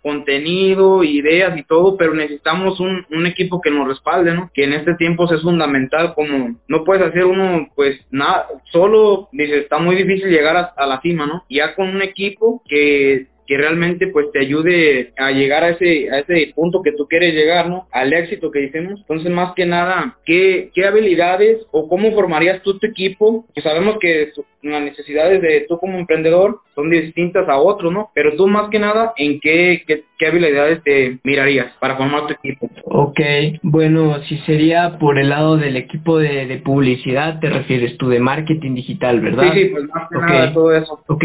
contenido, 0.02 1.04
ideas 1.04 1.58
y 1.58 1.64
todo, 1.64 1.98
pero 1.98 2.14
necesitamos 2.14 2.80
un, 2.80 3.06
un 3.12 3.26
equipo 3.26 3.60
que 3.60 3.70
nos 3.70 3.88
respalde, 3.88 4.34
¿no? 4.34 4.50
Que 4.54 4.64
en 4.64 4.74
este 4.74 4.96
tiempo 4.96 5.32
es 5.32 5.42
fundamental, 5.42 6.14
como 6.14 6.56
no 6.68 6.84
puedes 6.86 7.04
hacer 7.04 7.26
uno 7.26 7.68
pues 7.76 8.00
nada, 8.12 8.48
solo, 8.72 9.28
dices, 9.34 9.64
está 9.64 9.78
muy 9.78 9.96
difícil 9.96 10.30
llegar 10.30 10.56
a, 10.56 10.74
a 10.78 10.88
la 10.88 11.02
cima, 11.02 11.26
¿no? 11.26 11.44
Ya 11.50 11.76
con 11.76 11.90
un 11.90 12.02
equipo 12.02 12.64
que 12.68 13.28
que 13.48 13.58
realmente 13.58 14.08
pues 14.08 14.32
te 14.32 14.40
ayude 14.40 15.14
a 15.18 15.32
llegar 15.32 15.64
a 15.64 15.70
ese 15.70 16.10
a 16.12 16.20
ese 16.20 16.54
punto 16.56 16.82
que 16.82 16.94
tú 16.94 17.08
quieres 17.08 17.34
llegar, 17.34 17.70
¿no? 17.70 17.88
Al 17.92 18.14
éxito 18.14 18.52
que 18.52 18.62
decimos. 18.62 19.00
Entonces, 19.02 19.32
más 19.32 19.54
que 19.54 19.66
nada, 19.66 20.18
¿qué, 20.26 20.70
qué 20.74 20.86
habilidades 20.86 21.66
o 21.72 21.88
cómo 21.88 22.12
formarías 22.14 22.62
tú 22.62 22.78
tu 22.80 22.88
equipo? 22.88 23.46
Que 23.54 23.62
sabemos 23.62 23.98
que 24.00 24.32
las 24.62 24.82
necesidades 24.82 25.42
de 25.42 25.66
tú 25.68 25.78
como 25.78 25.98
emprendedor 25.98 26.62
son 26.76 26.90
distintas 26.90 27.48
a 27.50 27.58
otros, 27.58 27.92
¿no? 27.92 28.10
Pero 28.14 28.36
tú 28.36 28.48
más 28.48 28.70
que 28.70 28.80
nada, 28.80 29.14
¿en 29.18 29.40
qué, 29.40 29.84
qué, 29.86 30.04
habilidades 30.26 30.82
te 30.84 31.20
mirarías 31.24 31.74
para 31.82 31.98
formar 31.98 32.28
tu 32.28 32.34
equipo? 32.34 32.70
Ok, 32.86 33.20
bueno, 33.62 34.24
si 34.24 34.38
sería 34.40 34.98
por 34.98 35.20
el 35.20 35.30
lado 35.30 35.58
del 35.58 35.76
equipo 35.76 36.18
de, 36.18 36.48
de 36.48 36.58
publicidad, 36.58 37.40
te 37.42 37.50
refieres 37.50 37.98
tú 37.98 38.08
de 38.08 38.20
marketing 38.20 38.74
digital, 38.74 39.20
¿verdad? 39.20 39.52
Sí, 39.52 39.60
sí, 39.60 39.66
pues 39.66 39.84
más 39.90 40.10
que 40.10 40.18
nada 40.18 40.54
todo 40.54 40.74
eso. 40.74 41.04
Ok, 41.08 41.24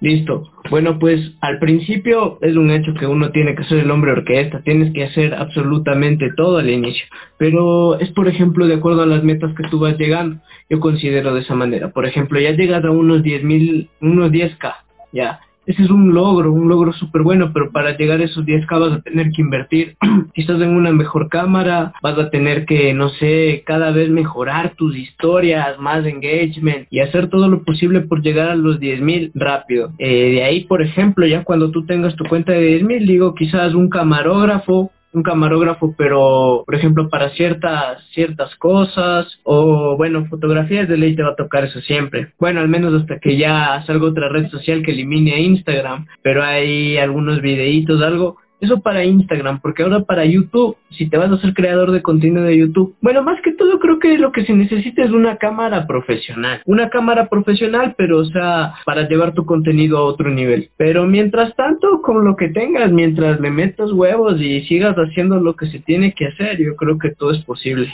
listo. 0.00 0.50
Bueno, 0.70 0.98
pues 0.98 1.20
al 1.40 1.57
principio 1.58 2.38
es 2.42 2.56
un 2.56 2.70
hecho 2.70 2.94
que 2.94 3.06
uno 3.06 3.30
tiene 3.30 3.54
que 3.54 3.64
ser 3.64 3.78
el 3.78 3.90
hombre 3.90 4.12
orquesta, 4.12 4.62
tienes 4.62 4.92
que 4.92 5.04
hacer 5.04 5.34
absolutamente 5.34 6.30
todo 6.36 6.58
al 6.58 6.70
inicio, 6.70 7.06
pero 7.36 7.98
es 7.98 8.10
por 8.12 8.28
ejemplo 8.28 8.66
de 8.66 8.74
acuerdo 8.74 9.02
a 9.02 9.06
las 9.06 9.22
metas 9.24 9.54
que 9.56 9.68
tú 9.68 9.78
vas 9.78 9.96
llegando, 9.98 10.40
yo 10.68 10.80
considero 10.80 11.34
de 11.34 11.40
esa 11.40 11.54
manera. 11.54 11.90
Por 11.90 12.06
ejemplo, 12.06 12.40
ya 12.40 12.52
llegas 12.52 12.84
a 12.84 12.90
unos 12.90 13.22
10 13.22 13.44
mil, 13.44 13.88
unos 14.00 14.30
10k, 14.30 14.74
ya, 15.12 15.40
ese 15.68 15.82
es 15.82 15.90
un 15.90 16.14
logro, 16.14 16.50
un 16.50 16.66
logro 16.66 16.94
súper 16.94 17.20
bueno, 17.20 17.52
pero 17.52 17.70
para 17.70 17.94
llegar 17.94 18.20
a 18.20 18.24
esos 18.24 18.46
10K 18.46 18.80
vas 18.80 18.92
a 18.92 19.02
tener 19.02 19.30
que 19.32 19.42
invertir 19.42 19.96
quizás 20.34 20.58
en 20.62 20.70
una 20.70 20.92
mejor 20.92 21.28
cámara, 21.28 21.92
vas 22.02 22.18
a 22.18 22.30
tener 22.30 22.64
que, 22.64 22.94
no 22.94 23.10
sé, 23.10 23.64
cada 23.66 23.90
vez 23.90 24.08
mejorar 24.08 24.74
tus 24.76 24.96
historias, 24.96 25.78
más 25.78 26.06
engagement 26.06 26.86
y 26.90 27.00
hacer 27.00 27.28
todo 27.28 27.48
lo 27.48 27.64
posible 27.64 28.00
por 28.00 28.22
llegar 28.22 28.48
a 28.48 28.56
los 28.56 28.80
10.000 28.80 29.32
rápido. 29.34 29.92
Eh, 29.98 30.32
de 30.32 30.42
ahí, 30.42 30.64
por 30.64 30.80
ejemplo, 30.80 31.26
ya 31.26 31.44
cuando 31.44 31.70
tú 31.70 31.84
tengas 31.84 32.16
tu 32.16 32.24
cuenta 32.24 32.52
de 32.52 32.80
10.000, 32.80 33.06
digo, 33.06 33.34
quizás 33.34 33.74
un 33.74 33.90
camarógrafo 33.90 34.90
un 35.18 35.22
camarógrafo, 35.22 35.94
pero 35.96 36.62
por 36.64 36.74
ejemplo 36.74 37.08
para 37.08 37.30
ciertas 37.30 38.02
ciertas 38.14 38.54
cosas 38.56 39.38
o 39.44 39.96
bueno, 39.96 40.26
fotografías 40.26 40.88
de 40.88 40.96
ley 40.96 41.14
te 41.14 41.22
va 41.22 41.30
a 41.30 41.36
tocar 41.36 41.64
eso 41.64 41.80
siempre. 41.80 42.32
Bueno, 42.38 42.60
al 42.60 42.68
menos 42.68 42.94
hasta 42.94 43.18
que 43.18 43.36
ya 43.36 43.82
salga 43.86 44.06
otra 44.06 44.28
red 44.28 44.48
social 44.48 44.82
que 44.82 44.92
elimine 44.92 45.34
a 45.34 45.38
Instagram, 45.38 46.06
pero 46.22 46.42
hay 46.42 46.96
algunos 46.98 47.40
videitos, 47.40 48.02
algo 48.02 48.36
eso 48.60 48.80
para 48.80 49.04
Instagram, 49.04 49.60
porque 49.60 49.82
ahora 49.82 50.00
para 50.00 50.24
YouTube, 50.24 50.76
si 50.90 51.08
te 51.08 51.16
vas 51.16 51.30
a 51.30 51.38
ser 51.38 51.54
creador 51.54 51.92
de 51.92 52.02
contenido 52.02 52.42
de 52.42 52.58
YouTube, 52.58 52.94
bueno, 53.00 53.22
más 53.22 53.40
que 53.42 53.52
todo 53.52 53.78
creo 53.78 53.98
que 53.98 54.18
lo 54.18 54.32
que 54.32 54.44
se 54.44 54.52
necesita 54.52 55.04
es 55.04 55.10
una 55.10 55.36
cámara 55.36 55.86
profesional. 55.86 56.60
Una 56.66 56.90
cámara 56.90 57.28
profesional, 57.28 57.94
pero 57.96 58.18
o 58.18 58.24
sea, 58.24 58.74
para 58.84 59.08
llevar 59.08 59.34
tu 59.34 59.44
contenido 59.44 59.98
a 59.98 60.04
otro 60.04 60.30
nivel. 60.30 60.70
Pero 60.76 61.06
mientras 61.06 61.54
tanto, 61.56 62.02
con 62.02 62.24
lo 62.24 62.36
que 62.36 62.48
tengas, 62.48 62.90
mientras 62.90 63.40
le 63.40 63.50
metas 63.50 63.92
huevos 63.92 64.40
y 64.40 64.62
sigas 64.62 64.96
haciendo 64.96 65.40
lo 65.40 65.54
que 65.54 65.66
se 65.66 65.78
tiene 65.80 66.12
que 66.12 66.26
hacer, 66.26 66.58
yo 66.58 66.76
creo 66.76 66.98
que 66.98 67.10
todo 67.10 67.32
es 67.32 67.44
posible. 67.44 67.88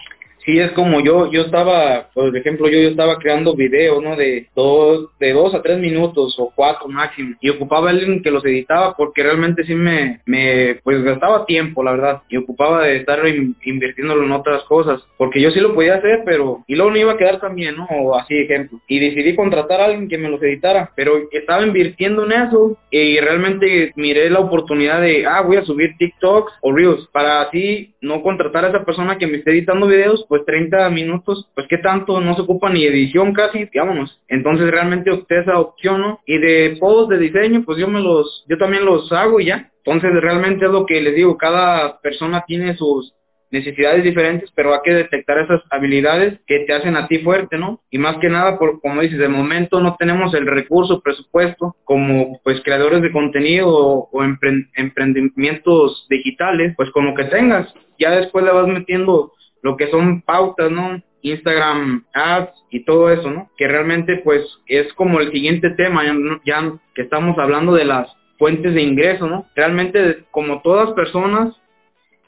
Sí, 0.44 0.58
es 0.58 0.72
como 0.72 1.00
yo, 1.00 1.30
yo 1.30 1.42
estaba, 1.42 2.10
por 2.12 2.36
ejemplo, 2.36 2.68
yo, 2.68 2.78
yo 2.78 2.88
estaba 2.88 3.18
creando 3.18 3.56
videos, 3.56 4.02
¿no? 4.02 4.14
De 4.14 4.48
dos, 4.54 5.08
de 5.18 5.32
dos 5.32 5.54
a 5.54 5.62
tres 5.62 5.78
minutos 5.78 6.36
o 6.38 6.52
cuatro 6.54 6.86
máximo. 6.88 7.34
Y 7.40 7.48
ocupaba 7.48 7.90
alguien 7.90 8.22
que 8.22 8.30
los 8.30 8.44
editaba 8.44 8.94
porque 8.94 9.22
realmente 9.22 9.64
sí 9.64 9.74
me, 9.74 10.20
me, 10.26 10.80
pues 10.84 11.02
gastaba 11.02 11.46
tiempo, 11.46 11.82
la 11.82 11.92
verdad. 11.92 12.22
Y 12.28 12.36
ocupaba 12.36 12.84
de 12.84 12.96
estar 12.96 13.20
invirtiéndolo 13.26 14.24
en 14.24 14.32
otras 14.32 14.64
cosas. 14.64 15.02
Porque 15.16 15.40
yo 15.40 15.50
sí 15.50 15.60
lo 15.60 15.74
podía 15.74 15.94
hacer, 15.94 16.22
pero, 16.26 16.62
y 16.66 16.74
luego 16.74 16.90
no 16.90 16.98
iba 16.98 17.12
a 17.12 17.16
quedar 17.16 17.40
también, 17.40 17.76
¿no? 17.76 17.86
O 17.90 18.14
así, 18.14 18.36
ejemplo. 18.36 18.80
Y 18.86 18.98
decidí 18.98 19.34
contratar 19.34 19.80
a 19.80 19.86
alguien 19.86 20.08
que 20.08 20.18
me 20.18 20.28
los 20.28 20.42
editara. 20.42 20.90
Pero 20.94 21.12
estaba 21.32 21.62
invirtiendo 21.62 22.26
en 22.26 22.32
eso 22.32 22.76
y 22.90 23.18
realmente 23.18 23.92
miré 23.96 24.28
la 24.28 24.40
oportunidad 24.40 25.00
de, 25.00 25.24
ah, 25.26 25.40
voy 25.40 25.56
a 25.56 25.64
subir 25.64 25.96
TikToks 25.98 26.52
o 26.60 26.72
Reels 26.72 27.08
para 27.12 27.40
así 27.40 27.94
no 28.02 28.22
contratar 28.22 28.66
a 28.66 28.68
esa 28.68 28.84
persona 28.84 29.16
que 29.16 29.26
me 29.26 29.38
esté 29.38 29.52
editando 29.52 29.86
videos 29.86 30.26
pues 30.34 30.46
30 30.46 30.90
minutos, 30.90 31.48
pues 31.54 31.68
qué 31.68 31.78
tanto, 31.78 32.20
no 32.20 32.34
se 32.34 32.42
ocupa 32.42 32.68
ni 32.68 32.84
edición 32.84 33.32
casi, 33.32 33.68
vámonos. 33.72 34.20
Entonces 34.26 34.68
realmente 34.68 35.12
opté 35.12 35.38
esa 35.38 35.60
opción, 35.60 36.00
¿no? 36.00 36.20
Y 36.26 36.38
de 36.38 36.76
posts 36.80 37.10
de 37.10 37.18
diseño, 37.18 37.62
pues 37.64 37.78
yo 37.78 37.86
me 37.86 38.00
los, 38.00 38.44
yo 38.48 38.58
también 38.58 38.84
los 38.84 39.12
hago 39.12 39.38
y 39.38 39.44
ya. 39.44 39.70
Entonces 39.84 40.10
realmente 40.20 40.64
es 40.64 40.72
lo 40.72 40.86
que 40.86 41.00
les 41.00 41.14
digo, 41.14 41.38
cada 41.38 42.00
persona 42.00 42.42
tiene 42.48 42.74
sus 42.74 43.14
necesidades 43.52 44.02
diferentes, 44.02 44.50
pero 44.56 44.74
hay 44.74 44.80
que 44.82 44.92
detectar 44.92 45.38
esas 45.38 45.62
habilidades 45.70 46.40
que 46.48 46.64
te 46.66 46.74
hacen 46.74 46.96
a 46.96 47.06
ti 47.06 47.18
fuerte, 47.20 47.56
¿no? 47.56 47.80
Y 47.92 47.98
más 47.98 48.16
que 48.16 48.28
nada, 48.28 48.58
por, 48.58 48.80
como 48.80 49.02
dices, 49.02 49.20
de 49.20 49.28
momento 49.28 49.80
no 49.80 49.94
tenemos 49.96 50.34
el 50.34 50.48
recurso, 50.48 51.00
presupuesto, 51.00 51.76
como 51.84 52.40
pues 52.42 52.60
creadores 52.64 53.02
de 53.02 53.12
contenido 53.12 53.68
o, 53.68 54.08
o 54.10 54.24
emprendimientos 54.24 56.08
digitales, 56.10 56.74
pues 56.76 56.90
con 56.90 57.06
lo 57.06 57.14
que 57.14 57.26
tengas, 57.26 57.72
ya 58.00 58.10
después 58.10 58.44
le 58.44 58.50
vas 58.50 58.66
metiendo 58.66 59.30
lo 59.64 59.78
que 59.78 59.90
son 59.90 60.20
pautas, 60.20 60.70
¿no? 60.70 61.02
Instagram 61.22 62.04
ads 62.12 62.52
y 62.70 62.84
todo 62.84 63.10
eso, 63.10 63.30
¿no? 63.30 63.50
Que 63.56 63.66
realmente 63.66 64.18
pues 64.18 64.44
es 64.66 64.92
como 64.92 65.20
el 65.20 65.32
siguiente 65.32 65.70
tema, 65.70 66.02
ya, 66.44 66.74
que 66.94 67.00
estamos 67.00 67.38
hablando 67.38 67.72
de 67.72 67.86
las 67.86 68.14
fuentes 68.38 68.74
de 68.74 68.82
ingreso, 68.82 69.26
¿no? 69.26 69.46
Realmente 69.56 70.24
como 70.30 70.60
todas 70.60 70.90
personas 70.90 71.56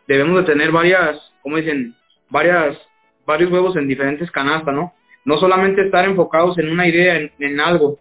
debemos 0.08 0.38
de 0.38 0.50
tener 0.50 0.72
varias, 0.72 1.30
como 1.42 1.58
dicen, 1.58 1.94
varias, 2.30 2.78
varios 3.26 3.52
huevos 3.52 3.76
en 3.76 3.86
diferentes 3.86 4.30
canastas, 4.30 4.74
¿no? 4.74 4.94
No 5.26 5.36
solamente 5.36 5.82
estar 5.82 6.06
enfocados 6.06 6.58
en 6.58 6.70
una 6.70 6.88
idea, 6.88 7.20
en, 7.38 7.60
algo. 7.60 7.98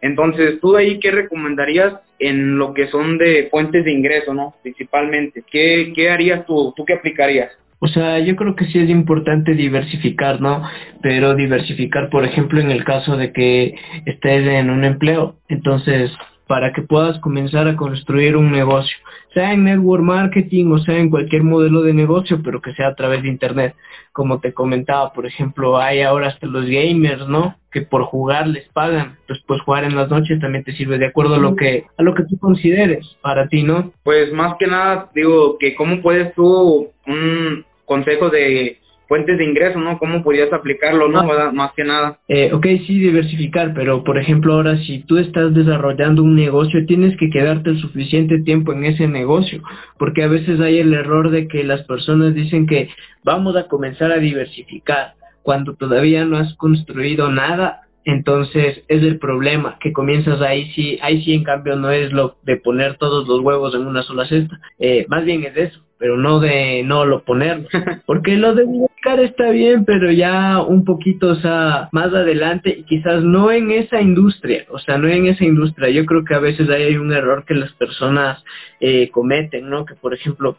Entonces, 0.00 0.58
tú 0.60 0.72
de 0.72 0.82
ahí, 0.82 0.98
¿qué 0.98 1.12
recomendarías 1.12 2.00
en 2.18 2.58
lo 2.58 2.74
que 2.74 2.88
son 2.88 3.16
de 3.16 3.46
fuentes 3.48 3.84
de 3.84 3.92
ingreso, 3.92 4.34
¿no? 4.34 4.56
Principalmente. 4.60 5.44
¿Qué, 5.48 5.92
qué 5.94 6.10
harías 6.10 6.44
tú? 6.46 6.74
¿Tú 6.76 6.84
qué 6.84 6.94
aplicarías? 6.94 7.52
O 7.84 7.88
sea, 7.88 8.20
yo 8.20 8.36
creo 8.36 8.54
que 8.54 8.66
sí 8.66 8.78
es 8.78 8.88
importante 8.88 9.54
diversificar, 9.54 10.40
¿no? 10.40 10.62
Pero 11.02 11.34
diversificar, 11.34 12.10
por 12.10 12.24
ejemplo, 12.24 12.60
en 12.60 12.70
el 12.70 12.84
caso 12.84 13.16
de 13.16 13.32
que 13.32 13.74
estés 14.06 14.46
en 14.46 14.70
un 14.70 14.84
empleo, 14.84 15.34
entonces, 15.48 16.12
para 16.46 16.72
que 16.72 16.82
puedas 16.82 17.18
comenzar 17.18 17.66
a 17.66 17.74
construir 17.74 18.36
un 18.36 18.52
negocio, 18.52 18.96
sea 19.34 19.52
en 19.52 19.64
network 19.64 20.04
marketing 20.04 20.70
o 20.70 20.78
sea 20.78 20.96
en 20.96 21.10
cualquier 21.10 21.42
modelo 21.42 21.82
de 21.82 21.92
negocio, 21.92 22.40
pero 22.44 22.60
que 22.60 22.72
sea 22.74 22.86
a 22.86 22.94
través 22.94 23.24
de 23.24 23.30
internet. 23.30 23.74
Como 24.12 24.38
te 24.38 24.54
comentaba, 24.54 25.12
por 25.12 25.26
ejemplo, 25.26 25.76
hay 25.76 26.02
ahora 26.02 26.28
hasta 26.28 26.46
los 26.46 26.66
gamers, 26.66 27.26
¿no? 27.26 27.56
Que 27.72 27.82
por 27.82 28.04
jugar 28.04 28.46
les 28.46 28.68
pagan. 28.68 29.16
Entonces, 29.22 29.44
pues 29.48 29.60
jugar 29.62 29.82
en 29.82 29.96
las 29.96 30.08
noches 30.08 30.38
también 30.38 30.62
te 30.62 30.76
sirve 30.76 30.98
de 30.98 31.06
acuerdo 31.06 31.34
a 31.34 31.38
lo 31.38 31.56
que 31.56 31.86
a 31.98 32.02
lo 32.04 32.14
que 32.14 32.22
tú 32.30 32.38
consideres 32.38 33.16
para 33.22 33.48
ti, 33.48 33.64
¿no? 33.64 33.92
Pues 34.04 34.32
más 34.32 34.54
que 34.60 34.68
nada 34.68 35.10
digo 35.16 35.58
que 35.58 35.74
cómo 35.74 36.00
puedes 36.00 36.32
tú 36.34 36.92
un 37.08 37.64
consejo 37.92 38.30
de 38.30 38.78
fuentes 39.06 39.36
de 39.36 39.44
ingreso, 39.44 39.78
¿no? 39.78 39.98
¿Cómo 39.98 40.22
podrías 40.22 40.50
aplicarlo, 40.50 41.06
no? 41.06 41.20
Ah. 41.20 41.52
Más 41.52 41.72
que 41.74 41.84
nada. 41.84 42.18
Eh, 42.28 42.50
ok, 42.54 42.64
sí, 42.86 42.98
diversificar, 42.98 43.74
pero 43.74 44.02
por 44.02 44.16
ejemplo 44.16 44.54
ahora 44.54 44.78
si 44.78 45.00
tú 45.00 45.18
estás 45.18 45.52
desarrollando 45.52 46.22
un 46.22 46.34
negocio, 46.34 46.86
tienes 46.86 47.14
que 47.18 47.28
quedarte 47.28 47.68
el 47.68 47.78
suficiente 47.78 48.38
tiempo 48.38 48.72
en 48.72 48.84
ese 48.84 49.06
negocio, 49.08 49.62
porque 49.98 50.22
a 50.22 50.28
veces 50.28 50.58
hay 50.60 50.78
el 50.78 50.94
error 50.94 51.30
de 51.30 51.46
que 51.46 51.62
las 51.62 51.82
personas 51.82 52.34
dicen 52.34 52.66
que 52.66 52.88
vamos 53.22 53.54
a 53.56 53.68
comenzar 53.68 54.10
a 54.12 54.18
diversificar 54.18 55.12
cuando 55.42 55.74
todavía 55.74 56.24
no 56.24 56.38
has 56.38 56.54
construido 56.54 57.30
nada 57.30 57.82
entonces 58.04 58.82
es 58.88 59.02
el 59.02 59.18
problema, 59.18 59.78
que 59.80 59.92
comienzas 59.92 60.40
ahí 60.40 60.72
sí, 60.72 60.98
ahí 61.02 61.22
sí 61.22 61.34
en 61.34 61.44
cambio 61.44 61.76
no 61.76 61.90
es 61.90 62.12
lo 62.12 62.36
de 62.42 62.56
poner 62.56 62.96
todos 62.96 63.28
los 63.28 63.40
huevos 63.40 63.74
en 63.74 63.86
una 63.86 64.02
sola 64.02 64.26
cesta, 64.26 64.58
eh, 64.78 65.06
más 65.08 65.24
bien 65.24 65.44
es 65.44 65.56
eso, 65.56 65.80
pero 66.02 66.16
no 66.16 66.40
de 66.40 66.82
no 66.82 67.04
lo 67.04 67.22
poner, 67.22 67.68
porque 68.06 68.36
lo 68.36 68.56
de 68.56 68.64
buscar 68.64 69.20
está 69.20 69.50
bien, 69.50 69.84
pero 69.84 70.10
ya 70.10 70.60
un 70.60 70.84
poquito, 70.84 71.28
o 71.28 71.34
sea, 71.36 71.90
más 71.92 72.12
adelante 72.12 72.74
y 72.76 72.82
quizás 72.82 73.22
no 73.22 73.52
en 73.52 73.70
esa 73.70 74.00
industria, 74.00 74.66
o 74.70 74.80
sea, 74.80 74.98
no 74.98 75.06
en 75.06 75.26
esa 75.26 75.44
industria, 75.44 75.90
yo 75.90 76.04
creo 76.04 76.24
que 76.24 76.34
a 76.34 76.40
veces 76.40 76.68
hay 76.70 76.96
un 76.96 77.12
error 77.12 77.44
que 77.46 77.54
las 77.54 77.70
personas 77.74 78.42
eh, 78.80 79.10
cometen, 79.10 79.70
¿no? 79.70 79.84
Que 79.84 79.94
por 79.94 80.12
ejemplo, 80.12 80.56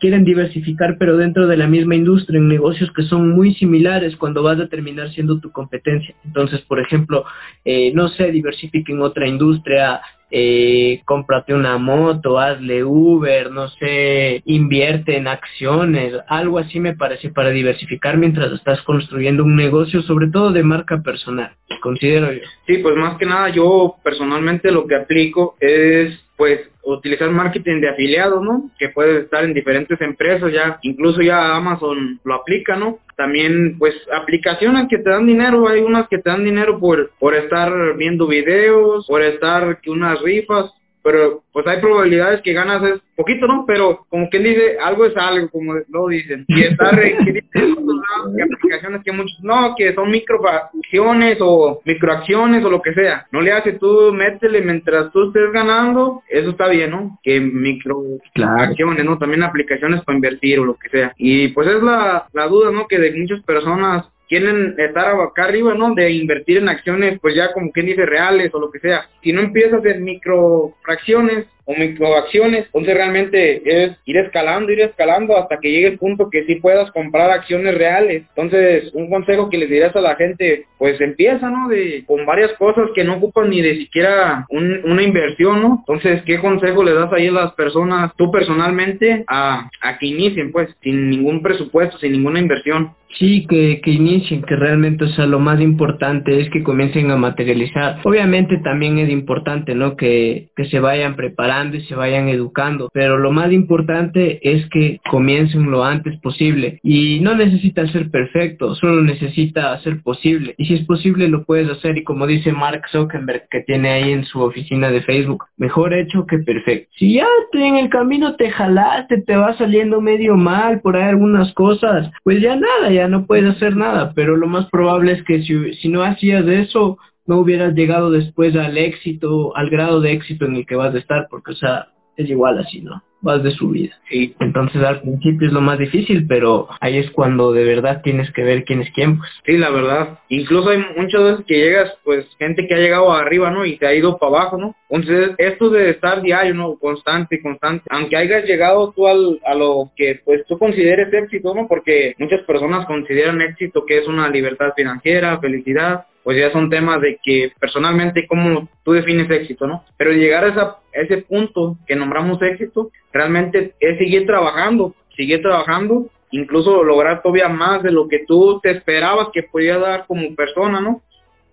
quieren 0.00 0.24
diversificar, 0.24 0.96
pero 0.98 1.16
dentro 1.16 1.46
de 1.46 1.56
la 1.56 1.66
misma 1.66 1.94
industria, 1.94 2.38
en 2.38 2.48
negocios 2.48 2.90
que 2.92 3.02
son 3.02 3.30
muy 3.30 3.54
similares 3.54 4.16
cuando 4.16 4.42
vas 4.42 4.60
a 4.60 4.68
terminar 4.68 5.10
siendo 5.12 5.40
tu 5.40 5.50
competencia. 5.50 6.14
Entonces, 6.24 6.60
por 6.62 6.80
ejemplo, 6.80 7.24
eh, 7.64 7.92
no 7.94 8.08
sé, 8.08 8.30
diversifique 8.30 8.92
en 8.92 9.00
otra 9.00 9.26
industria, 9.26 10.00
eh, 10.30 11.00
cómprate 11.04 11.54
una 11.54 11.78
moto, 11.78 12.40
hazle 12.40 12.82
Uber, 12.82 13.52
no 13.52 13.68
sé, 13.68 14.42
invierte 14.46 15.16
en 15.16 15.28
acciones, 15.28 16.14
algo 16.26 16.58
así 16.58 16.80
me 16.80 16.96
parece 16.96 17.28
para 17.30 17.50
diversificar 17.50 18.16
mientras 18.16 18.52
estás 18.52 18.82
construyendo 18.82 19.44
un 19.44 19.54
negocio, 19.54 20.02
sobre 20.02 20.28
todo 20.28 20.50
de 20.50 20.64
marca 20.64 21.02
personal, 21.02 21.52
considero 21.80 22.32
yo. 22.32 22.40
Sí, 22.66 22.78
pues 22.78 22.96
más 22.96 23.16
que 23.16 23.26
nada 23.26 23.50
yo 23.50 23.96
personalmente 24.02 24.72
lo 24.72 24.86
que 24.86 24.96
aplico 24.96 25.56
es 25.60 26.18
pues 26.36 26.60
utilizar 26.82 27.30
marketing 27.30 27.80
de 27.80 27.90
afiliados, 27.90 28.42
¿no? 28.42 28.70
Que 28.78 28.88
puede 28.88 29.20
estar 29.20 29.44
en 29.44 29.54
diferentes 29.54 30.00
empresas, 30.00 30.52
ya 30.52 30.78
incluso 30.82 31.22
ya 31.22 31.56
Amazon 31.56 32.20
lo 32.24 32.34
aplica, 32.34 32.76
¿no? 32.76 32.98
También 33.16 33.78
pues 33.78 33.94
aplicaciones 34.12 34.88
que 34.88 34.98
te 34.98 35.10
dan 35.10 35.26
dinero, 35.26 35.68
hay 35.68 35.82
unas 35.82 36.08
que 36.08 36.18
te 36.18 36.30
dan 36.30 36.44
dinero 36.44 36.78
por 36.80 37.12
por 37.18 37.34
estar 37.34 37.96
viendo 37.96 38.26
videos, 38.26 39.06
por 39.06 39.22
estar 39.22 39.80
que 39.80 39.90
unas 39.90 40.20
rifas, 40.22 40.72
pero 41.04 41.42
pues 41.52 41.66
hay 41.66 41.80
probabilidades 41.80 42.40
que 42.40 42.54
ganas 42.54 42.82
es 42.82 43.00
poquito, 43.14 43.46
¿no? 43.46 43.64
Pero 43.66 44.06
como 44.08 44.30
quien 44.30 44.42
dice, 44.42 44.78
algo 44.82 45.04
es 45.04 45.14
algo, 45.16 45.50
como 45.50 45.74
lo 45.74 46.08
dicen. 46.08 46.46
Y 46.48 46.62
está 46.62 46.90
que 46.96 48.42
aplicaciones 48.42 49.02
que 49.04 49.12
muchos, 49.12 49.38
no, 49.42 49.74
que 49.76 49.94
son 49.94 50.10
microacciones 50.10 51.36
o 51.40 51.82
microacciones 51.84 52.64
o 52.64 52.70
lo 52.70 52.80
que 52.80 52.94
sea. 52.94 53.26
No 53.32 53.42
le 53.42 53.52
hace 53.52 53.74
tú, 53.74 54.12
métele 54.14 54.62
mientras 54.62 55.12
tú 55.12 55.28
estés 55.28 55.52
ganando, 55.52 56.22
eso 56.28 56.50
está 56.50 56.68
bien, 56.68 56.90
¿no? 56.90 57.18
Que 57.22 57.38
microacciones, 57.38 59.04
¿no? 59.04 59.18
También 59.18 59.42
aplicaciones 59.42 60.02
para 60.04 60.16
invertir 60.16 60.58
o 60.58 60.64
lo 60.64 60.74
que 60.76 60.88
sea. 60.88 61.12
Y 61.18 61.48
pues 61.48 61.68
es 61.68 61.82
la, 61.82 62.28
la 62.32 62.46
duda, 62.48 62.70
¿no? 62.70 62.88
Que 62.88 62.98
de 62.98 63.12
muchas 63.12 63.42
personas 63.42 64.06
quieren 64.28 64.74
estar 64.78 65.20
acá 65.20 65.44
arriba, 65.44 65.74
¿no? 65.74 65.94
De 65.94 66.10
invertir 66.10 66.58
en 66.58 66.68
acciones, 66.68 67.18
pues 67.20 67.34
ya 67.34 67.52
como 67.52 67.70
quien 67.72 67.86
dice 67.86 68.06
reales 68.06 68.52
o 68.54 68.60
lo 68.60 68.70
que 68.70 68.80
sea. 68.80 69.08
Si 69.22 69.32
no 69.32 69.40
empiezas 69.40 69.84
en 69.84 70.04
microfracciones, 70.04 71.46
o 71.64 71.74
microacciones. 71.74 72.66
Entonces 72.66 72.94
realmente 72.94 73.62
es 73.64 73.96
ir 74.04 74.16
escalando, 74.18 74.72
ir 74.72 74.80
escalando 74.80 75.36
hasta 75.36 75.58
que 75.58 75.70
llegue 75.70 75.88
el 75.88 75.98
punto 75.98 76.28
que 76.30 76.44
sí 76.44 76.56
puedas 76.56 76.90
comprar 76.92 77.30
acciones 77.30 77.76
reales. 77.76 78.24
Entonces 78.34 78.92
un 78.94 79.08
consejo 79.08 79.48
que 79.48 79.58
les 79.58 79.68
dirías 79.68 79.94
a 79.96 80.00
la 80.00 80.16
gente, 80.16 80.66
pues 80.78 81.00
empieza, 81.00 81.48
¿no? 81.48 81.68
De, 81.68 82.04
con 82.06 82.26
varias 82.26 82.52
cosas 82.54 82.90
que 82.94 83.04
no 83.04 83.16
ocupan 83.16 83.50
ni 83.50 83.62
de 83.62 83.76
siquiera 83.76 84.46
una 84.50 85.02
inversión, 85.02 85.62
¿no? 85.62 85.84
Entonces, 85.86 86.22
¿qué 86.24 86.38
consejo 86.38 86.84
le 86.84 86.94
das 86.94 87.12
ahí 87.12 87.28
a 87.28 87.32
las 87.32 87.52
personas, 87.54 88.12
tú 88.16 88.30
personalmente, 88.30 89.24
a, 89.26 89.68
a 89.80 89.98
que 89.98 90.06
inicien, 90.06 90.52
pues, 90.52 90.68
sin 90.82 91.10
ningún 91.10 91.42
presupuesto, 91.42 91.98
sin 91.98 92.12
ninguna 92.12 92.38
inversión? 92.38 92.92
Sí, 93.18 93.46
que, 93.48 93.80
que 93.80 93.90
inicien, 93.92 94.42
que 94.42 94.56
realmente, 94.56 95.04
o 95.04 95.08
sea, 95.08 95.26
lo 95.26 95.38
más 95.38 95.60
importante 95.60 96.40
es 96.40 96.50
que 96.50 96.62
comiencen 96.62 97.10
a 97.10 97.16
materializar. 97.16 98.00
Obviamente 98.04 98.58
también 98.58 98.98
es 98.98 99.08
importante, 99.08 99.74
¿no? 99.74 99.96
Que, 99.96 100.48
que 100.56 100.64
se 100.66 100.80
vayan 100.80 101.14
preparando 101.14 101.76
y 101.76 101.82
se 101.82 101.94
vayan 101.94 102.28
educando, 102.28 102.88
pero 102.92 103.18
lo 103.18 103.30
más 103.30 103.52
importante 103.52 104.40
es 104.42 104.68
que 104.70 105.00
comiencen 105.10 105.70
lo 105.70 105.84
antes 105.84 106.18
posible. 106.20 106.80
Y 106.82 107.20
no 107.20 107.34
necesita 107.34 107.86
ser 107.88 108.10
perfecto, 108.10 108.74
solo 108.74 109.02
necesita 109.02 109.78
ser 109.80 110.02
posible. 110.02 110.54
Y 110.58 110.66
si 110.66 110.74
es 110.74 110.84
posible, 110.84 111.28
lo 111.28 111.44
puedes 111.44 111.70
hacer. 111.70 111.96
Y 111.96 112.04
como 112.04 112.26
dice 112.26 112.52
Mark 112.52 112.82
Zuckerberg, 112.90 113.48
que 113.50 113.60
tiene 113.60 113.90
ahí 113.90 114.12
en 114.12 114.24
su 114.24 114.40
oficina 114.40 114.90
de 114.90 115.02
Facebook, 115.02 115.44
mejor 115.56 115.94
hecho 115.94 116.26
que 116.26 116.38
perfecto. 116.38 116.90
Si 116.98 117.14
ya 117.14 117.26
en 117.52 117.76
el 117.76 117.88
camino 117.88 118.34
te 118.36 118.50
jalaste, 118.50 119.22
te 119.22 119.36
va 119.36 119.56
saliendo 119.56 120.00
medio 120.00 120.36
mal 120.36 120.80
por 120.80 120.96
ahí 120.96 121.04
algunas 121.04 121.52
cosas, 121.54 122.10
pues 122.22 122.40
ya 122.40 122.56
nada, 122.56 122.90
ya 122.90 123.03
no 123.08 123.26
puedes 123.26 123.56
hacer 123.56 123.76
nada, 123.76 124.12
pero 124.14 124.36
lo 124.36 124.46
más 124.46 124.68
probable 124.70 125.12
es 125.12 125.22
que 125.24 125.42
si, 125.42 125.74
si 125.74 125.88
no 125.88 126.02
hacías 126.02 126.46
eso, 126.46 126.98
no 127.26 127.38
hubieras 127.38 127.74
llegado 127.74 128.10
después 128.10 128.54
al 128.56 128.76
éxito, 128.76 129.56
al 129.56 129.70
grado 129.70 130.00
de 130.00 130.12
éxito 130.12 130.44
en 130.46 130.56
el 130.56 130.66
que 130.66 130.76
vas 130.76 130.94
a 130.94 130.98
estar, 130.98 131.26
porque, 131.30 131.52
o 131.52 131.56
sea, 131.56 131.88
es 132.16 132.28
igual 132.28 132.58
así, 132.58 132.80
¿no? 132.80 133.02
Vas 133.24 133.42
de 133.42 133.52
su 133.52 133.70
vida. 133.70 133.96
Sí. 134.10 134.34
Entonces 134.38 134.82
al 134.82 135.00
principio 135.00 135.48
es 135.48 135.52
lo 135.54 135.62
más 135.62 135.78
difícil, 135.78 136.26
pero 136.28 136.68
ahí 136.80 136.98
es 136.98 137.10
cuando 137.10 137.52
de 137.54 137.64
verdad 137.64 138.02
tienes 138.02 138.30
que 138.32 138.42
ver 138.42 138.64
quién 138.64 138.82
es 138.82 138.90
quién, 138.94 139.18
pues. 139.18 139.30
Sí, 139.46 139.56
la 139.56 139.70
verdad. 139.70 140.18
Incluso 140.28 140.68
hay 140.68 140.84
muchas 140.94 141.22
veces 141.22 141.46
que 141.46 141.54
llegas, 141.54 141.96
pues, 142.04 142.26
gente 142.38 142.66
que 142.68 142.74
ha 142.74 142.78
llegado 142.78 143.10
arriba, 143.10 143.50
¿no? 143.50 143.64
Y 143.64 143.78
te 143.78 143.86
ha 143.86 143.94
ido 143.94 144.18
para 144.18 144.36
abajo, 144.36 144.58
¿no? 144.58 144.76
Entonces, 144.90 145.30
esto 145.38 145.70
de 145.70 145.90
estar 145.90 146.20
diario, 146.20 146.54
¿no? 146.54 146.76
Constante, 146.78 147.40
constante. 147.40 147.84
Aunque 147.88 148.16
hayas 148.16 148.44
llegado 148.44 148.92
tú 148.92 149.06
al, 149.06 149.40
a 149.46 149.54
lo 149.54 149.90
que, 149.96 150.20
pues, 150.22 150.44
tú 150.46 150.58
consideres 150.58 151.12
éxito, 151.12 151.54
¿no? 151.54 151.66
Porque 151.66 152.14
muchas 152.18 152.42
personas 152.42 152.84
consideran 152.84 153.40
éxito 153.40 153.86
que 153.86 153.98
es 153.98 154.06
una 154.06 154.28
libertad 154.28 154.74
financiera, 154.76 155.40
felicidad, 155.40 156.04
pues 156.24 156.38
ya 156.38 156.50
son 156.50 156.70
temas 156.70 157.02
de 157.02 157.18
que 157.22 157.52
personalmente 157.60 158.26
cómo 158.26 158.66
tú 158.82 158.92
defines 158.92 159.30
éxito, 159.30 159.66
¿no? 159.66 159.84
Pero 159.98 160.10
llegar 160.12 160.44
a, 160.44 160.78
ese 160.92 161.18
punto 161.18 161.76
que 161.86 161.94
nombramos 161.94 162.40
éxito, 162.40 162.90
realmente 163.12 163.74
es 163.78 163.98
seguir 163.98 164.26
trabajando, 164.26 164.94
seguir 165.14 165.42
trabajando, 165.42 166.06
incluso 166.30 166.82
lograr 166.82 167.22
todavía 167.22 167.48
más 167.48 167.82
de 167.82 167.92
lo 167.92 168.08
que 168.08 168.24
tú 168.26 168.58
te 168.62 168.70
esperabas 168.70 169.28
que 169.32 169.42
podía 169.42 169.78
dar 169.78 170.06
como 170.06 170.34
persona, 170.34 170.80
¿no? 170.80 171.02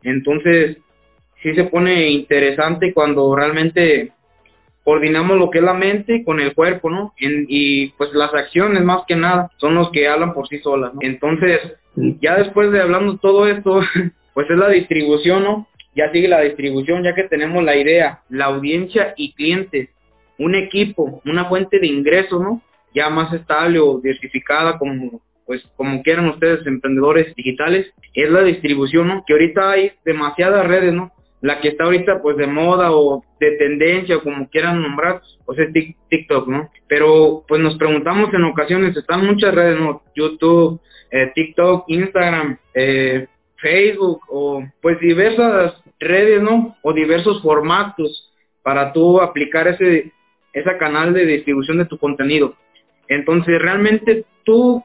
Entonces, 0.03 0.77
sí 1.43 1.53
se 1.53 1.65
pone 1.65 2.09
interesante 2.09 2.93
cuando 2.93 3.35
realmente 3.35 4.13
coordinamos 4.83 5.37
lo 5.37 5.49
que 5.49 5.59
es 5.59 5.63
la 5.63 5.73
mente 5.73 6.23
con 6.23 6.39
el 6.39 6.55
cuerpo, 6.55 6.89
¿no? 6.89 7.13
y 7.19 7.89
pues 7.89 8.13
las 8.13 8.33
acciones 8.33 8.83
más 8.83 9.03
que 9.07 9.15
nada 9.15 9.51
son 9.57 9.75
los 9.75 9.91
que 9.91 10.07
hablan 10.07 10.33
por 10.33 10.47
sí 10.47 10.57
solas, 10.59 10.93
¿no? 10.93 11.01
Entonces, 11.03 11.59
ya 11.95 12.37
después 12.37 12.71
de 12.71 12.81
hablando 12.81 13.17
todo 13.17 13.47
esto, 13.47 13.81
pues 14.33 14.49
es 14.49 14.57
la 14.57 14.69
distribución, 14.69 15.43
¿no? 15.43 15.67
Ya 15.95 16.11
sigue 16.11 16.27
la 16.27 16.41
distribución, 16.41 17.03
ya 17.03 17.13
que 17.13 17.23
tenemos 17.23 17.63
la 17.63 17.75
idea, 17.75 18.21
la 18.29 18.45
audiencia 18.45 19.13
y 19.17 19.33
clientes, 19.33 19.89
un 20.37 20.55
equipo, 20.55 21.21
una 21.25 21.45
fuente 21.45 21.79
de 21.79 21.87
ingreso, 21.87 22.39
¿no? 22.39 22.61
Ya 22.93 23.09
más 23.09 23.33
estable 23.33 23.79
o 23.79 23.99
diversificada 23.99 24.77
como 24.77 25.21
pues 25.45 25.63
como 25.75 26.01
quieran 26.01 26.29
ustedes 26.29 26.65
emprendedores 26.65 27.35
digitales, 27.35 27.93
es 28.13 28.29
la 28.29 28.41
distribución, 28.41 29.09
¿no? 29.09 29.23
Que 29.27 29.33
ahorita 29.33 29.71
hay 29.71 29.91
demasiadas 30.05 30.65
redes, 30.65 30.93
¿no? 30.93 31.11
La 31.41 31.59
que 31.59 31.69
está 31.69 31.83
ahorita 31.83 32.21
pues 32.21 32.37
de 32.37 32.47
moda 32.47 32.91
o 32.93 33.25
de 33.37 33.51
tendencia 33.57 34.15
o 34.15 34.23
como 34.23 34.47
quieran 34.47 34.81
nombrar, 34.81 35.21
pues 35.45 35.59
es 35.59 35.73
TikTok, 36.07 36.47
¿no? 36.47 36.69
Pero 36.87 37.43
pues 37.49 37.59
nos 37.61 37.75
preguntamos 37.75 38.33
en 38.33 38.45
ocasiones, 38.45 38.95
están 38.95 39.25
muchas 39.25 39.53
redes, 39.53 39.77
¿no? 39.77 40.03
YouTube, 40.15 40.79
eh, 41.11 41.31
TikTok, 41.35 41.83
Instagram, 41.87 42.57
eh, 42.73 43.27
Facebook 43.61 44.21
o 44.29 44.63
pues 44.81 44.99
diversas 44.99 45.73
redes, 45.99 46.41
¿no? 46.41 46.75
O 46.81 46.93
diversos 46.93 47.41
formatos 47.41 48.31
para 48.63 48.91
tú 48.91 49.21
aplicar 49.21 49.67
ese, 49.67 50.11
ese 50.53 50.77
canal 50.77 51.13
de 51.13 51.25
distribución 51.25 51.77
de 51.77 51.85
tu 51.85 51.97
contenido. 51.97 52.55
Entonces, 53.07 53.61
realmente 53.61 54.25
tú, 54.43 54.83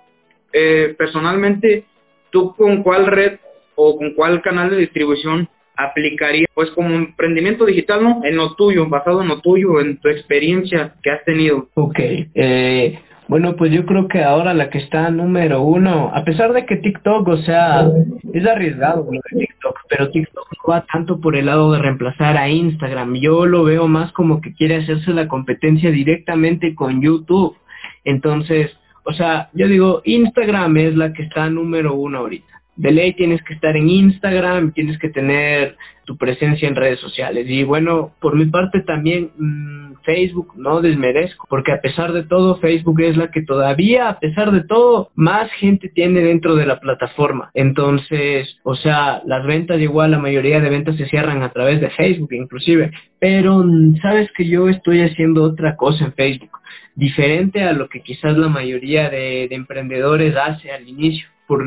eh, 0.53 0.95
personalmente, 0.97 1.85
tú 2.31 2.55
con 2.55 2.83
cuál 2.83 3.07
red 3.07 3.39
o 3.75 3.97
con 3.97 4.15
cuál 4.15 4.43
canal 4.43 4.71
de 4.71 4.79
distribución 4.79 5.49
aplicaría, 5.77 6.47
pues 6.55 6.71
como 6.71 6.95
emprendimiento 6.95 7.67
digital, 7.67 8.03
¿no? 8.03 8.21
En 8.25 8.37
lo 8.37 8.55
tuyo, 8.55 8.87
basado 8.89 9.23
en 9.23 9.29
lo 9.29 9.41
tuyo, 9.41 9.81
en 9.81 9.99
tu 9.99 10.09
experiencia 10.09 10.95
que 11.03 11.11
has 11.11 11.25
tenido. 11.25 11.69
Ok, 11.75 11.99
eh, 11.99 12.99
bueno, 13.29 13.57
pues 13.57 13.73
yo 13.73 13.85
creo 13.87 14.07
que 14.07 14.23
ahora 14.23 14.55
la 14.55 14.71
que 14.71 14.79
está 14.79 15.11
número 15.11 15.63
uno, 15.63 16.13
a 16.15 16.25
pesar 16.25 16.53
de 16.53 16.65
que 16.65 16.77
TikTok, 16.77 17.27
o 17.27 17.37
sea, 17.39 17.91
es 18.33 18.47
arriesgado 18.47 19.05
lo 19.05 19.21
de 19.31 19.47
TikTok, 19.47 19.79
pero 19.89 20.11
TikTok 20.11 20.49
no 20.53 20.73
va 20.73 20.87
tanto 20.93 21.21
por 21.21 21.37
el 21.37 21.47
lado 21.47 21.73
de 21.73 21.81
reemplazar 21.81 22.37
a 22.37 22.49
Instagram. 22.49 23.17
Yo 23.17 23.47
lo 23.47 23.65
veo 23.65 23.89
más 23.89 24.13
como 24.13 24.41
que 24.41 24.55
quiere 24.55 24.77
hacerse 24.77 25.13
la 25.13 25.27
competencia 25.27 25.91
directamente 25.91 26.75
con 26.75 27.03
YouTube. 27.03 27.57
Entonces, 28.05 28.77
o 29.05 29.13
sea, 29.13 29.51
yo 29.55 29.67
digo, 29.67 30.03
Instagram 30.05 30.77
es 30.77 30.97
la 30.97 31.13
que 31.13 31.25
está 31.25 31.51
número 31.51 31.95
uno 31.95 32.19
ahorita 32.19 32.56
de 32.77 32.93
ley 32.93 33.15
tienes 33.15 33.43
que 33.43 33.55
estar 33.55 33.77
en 33.77 33.89
Instagram, 33.89 34.73
tienes 34.73 34.99
que 34.99 35.09
tener 35.09 35.77
tu 36.05 36.17
presencia 36.17 36.69
en 36.69 36.77
redes 36.77 37.01
sociales. 37.01 37.47
Y 37.49 37.65
bueno, 37.65 38.13
por 38.21 38.37
mi 38.37 38.47
parte 38.47 38.81
también 38.83 39.31
mm, 39.37 39.95
Facebook 40.05 40.53
no 40.57 40.81
desmerezco, 40.81 41.47
porque 41.51 41.73
a 41.73 41.81
pesar 41.81 42.13
de 42.13 42.23
todo, 42.23 42.59
Facebook 42.59 43.01
es 43.01 43.17
la 43.17 43.31
que 43.31 43.43
todavía, 43.43 44.09
a 44.09 44.19
pesar 44.21 44.53
de 44.53 44.63
todo, 44.63 45.11
más 45.17 45.51
gente 45.53 45.89
tiene 45.89 46.21
dentro 46.21 46.55
de 46.55 46.65
la 46.65 46.79
plataforma. 46.79 47.51
Entonces, 47.55 48.57
o 48.63 48.77
sea, 48.77 49.21
las 49.27 49.45
ventas 49.45 49.81
igual, 49.81 50.13
la 50.13 50.19
mayoría 50.19 50.61
de 50.61 50.71
ventas 50.71 50.97
se 50.97 51.07
cierran 51.07 51.43
a 51.43 51.51
través 51.51 51.81
de 51.81 51.91
Facebook 51.91 52.33
inclusive. 52.33 52.93
Pero 53.19 53.65
sabes 54.01 54.31
que 54.37 54.47
yo 54.47 54.69
estoy 54.69 55.03
haciendo 55.03 55.43
otra 55.43 55.77
cosa 55.77 56.05
en 56.05 56.13
Facebook, 56.13 56.59
diferente 56.95 57.63
a 57.63 57.73
lo 57.73 57.89
que 57.89 58.03
quizás 58.03 58.37
la 58.37 58.49
mayoría 58.49 59.11
de, 59.11 59.49
de 59.49 59.55
emprendedores 59.55 60.37
hace 60.37 60.71
al 60.71 60.89
inicio. 60.89 61.27
Por, 61.49 61.65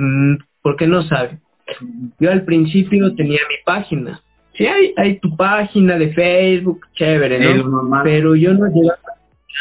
porque 0.62 0.88
no 0.88 1.04
sabe. 1.04 1.40
Yo 2.20 2.32
al 2.32 2.44
principio 2.44 3.16
tenía 3.16 3.40
mi 3.48 3.56
página. 3.66 4.22
Sí, 4.54 4.66
hay, 4.66 4.94
hay 4.98 5.20
tu 5.20 5.36
página 5.36 5.98
de 5.98 6.14
Facebook, 6.14 6.82
chévere, 6.94 7.40
¿no? 7.40 7.90
Pero 8.04 8.36
yo 8.36 8.54
no 8.54 8.68
llevaba, 8.68 9.00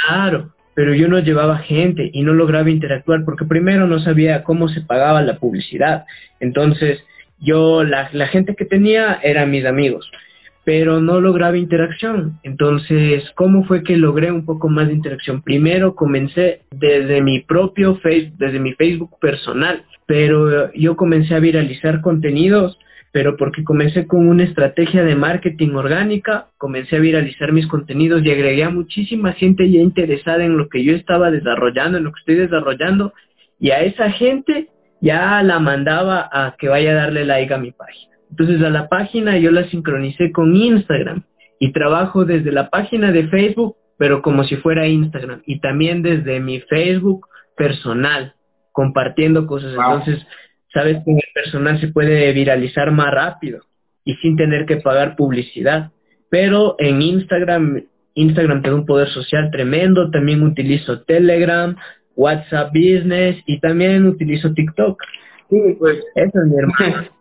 claro, 0.07 0.53
pero 0.75 0.95
yo 0.95 1.09
no 1.09 1.19
llevaba 1.21 1.59
gente 1.59 2.11
y 2.13 2.23
no 2.23 2.33
lograba 2.33 2.71
interactuar 2.71 3.25
porque 3.25 3.45
primero 3.45 3.87
no 3.87 4.01
sabía 4.01 4.43
cómo 4.43 4.69
se 4.69 4.81
pagaba 4.81 5.23
la 5.23 5.39
publicidad. 5.39 6.05
Entonces, 6.41 7.05
yo, 7.39 7.85
la, 7.85 8.09
la 8.13 8.27
gente 8.27 8.57
que 8.57 8.65
tenía 8.65 9.21
eran 9.23 9.51
mis 9.51 9.65
amigos 9.67 10.11
pero 10.69 11.01
no 11.01 11.19
lograba 11.19 11.57
interacción. 11.57 12.41
Entonces, 12.43 13.25
¿cómo 13.37 13.65
fue 13.65 13.83
que 13.83 13.97
logré 13.97 14.31
un 14.31 14.45
poco 14.45 14.69
más 14.69 14.89
de 14.89 14.93
interacción? 14.93 15.41
Primero 15.41 15.95
comencé 15.95 16.61
desde 16.71 17.23
mi 17.23 17.41
propio 17.41 17.97
Facebook, 17.97 18.37
desde 18.37 18.61
mi 18.61 18.75
Facebook 18.75 19.19
personal, 19.19 19.83
pero 20.05 20.71
yo 20.75 20.95
comencé 20.95 21.35
a 21.35 21.39
viralizar 21.39 22.03
contenidos, 22.03 22.79
pero 23.13 23.39
porque 23.39 23.65
comencé 23.65 24.07
con 24.07 24.29
una 24.29 24.45
estrategia 24.45 25.05
de 25.05 25.15
marketing 25.15 25.71
orgánica, 25.71 26.49
comencé 26.59 26.97
a 26.97 27.01
viralizar 27.01 27.51
mis 27.51 27.67
contenidos 27.67 28.23
y 28.23 28.31
agregué 28.31 28.65
a 28.65 28.69
muchísima 28.69 29.33
gente 29.33 29.71
ya 29.71 29.81
interesada 29.81 30.45
en 30.45 30.59
lo 30.59 30.69
que 30.69 30.85
yo 30.85 30.95
estaba 30.95 31.31
desarrollando, 31.31 31.97
en 31.97 32.05
lo 32.05 32.13
que 32.13 32.21
estoy 32.21 32.35
desarrollando, 32.35 33.15
y 33.59 33.71
a 33.71 33.81
esa 33.81 34.11
gente 34.11 34.69
ya 35.01 35.43
la 35.43 35.61
mandaba 35.61 36.29
a 36.31 36.57
que 36.59 36.69
vaya 36.69 36.91
a 36.91 37.07
darle 37.07 37.25
like 37.25 37.55
a 37.55 37.57
mi 37.57 37.73
página. 37.73 38.08
Entonces 38.31 38.63
a 38.63 38.71
la 38.71 38.89
página 38.89 39.39
yo 39.39 39.51
la 39.51 39.69
sincronicé 39.69 40.33
con 40.33 40.55
Instagram 40.55 41.23
y 41.59 41.73
trabajo 41.73 42.25
desde 42.25 42.53
la 42.53 42.71
página 42.71 43.13
de 43.13 43.29
Facebook, 43.29 43.77
pero 43.97 44.23
como 44.23 44.45
si 44.45 44.57
fuera 44.57 44.87
Instagram 44.87 45.43
y 45.47 45.61
también 45.61 46.03
desde 46.03 46.41
mi 46.41 46.61
Facebook 46.61 47.27
personal, 47.57 48.35
compartiendo 48.73 49.47
cosas. 49.47 49.73
Entonces, 49.73 50.25
sabes 50.73 50.99
que 51.05 51.13
el 51.13 51.23
personal 51.35 51.81
se 51.81 51.89
puede 51.89 52.33
viralizar 52.33 52.93
más 52.93 53.13
rápido 53.13 53.61
y 54.05 54.15
sin 54.17 54.37
tener 54.37 54.67
que 54.67 54.77
pagar 54.77 55.17
publicidad. 55.17 55.91
Pero 56.31 56.77
en 56.79 57.03
Instagram, 57.03 57.83
Instagram 58.15 58.63
tiene 58.63 58.77
un 58.77 58.87
poder 58.87 59.09
social 59.09 59.51
tremendo, 59.51 60.11
también 60.11 60.43
utilizo 60.43 61.03
Telegram, 61.03 61.77
WhatsApp 62.15 62.71
Business 62.73 63.43
y 63.47 63.61
también 63.61 64.07
utilizo 64.07 64.53
TikTok. 64.53 65.03
Sí, 65.51 65.61
pues 65.79 65.99
eso 66.15 66.39
es 66.39 66.47
mi 66.47 66.59
hermano. 66.59 67.09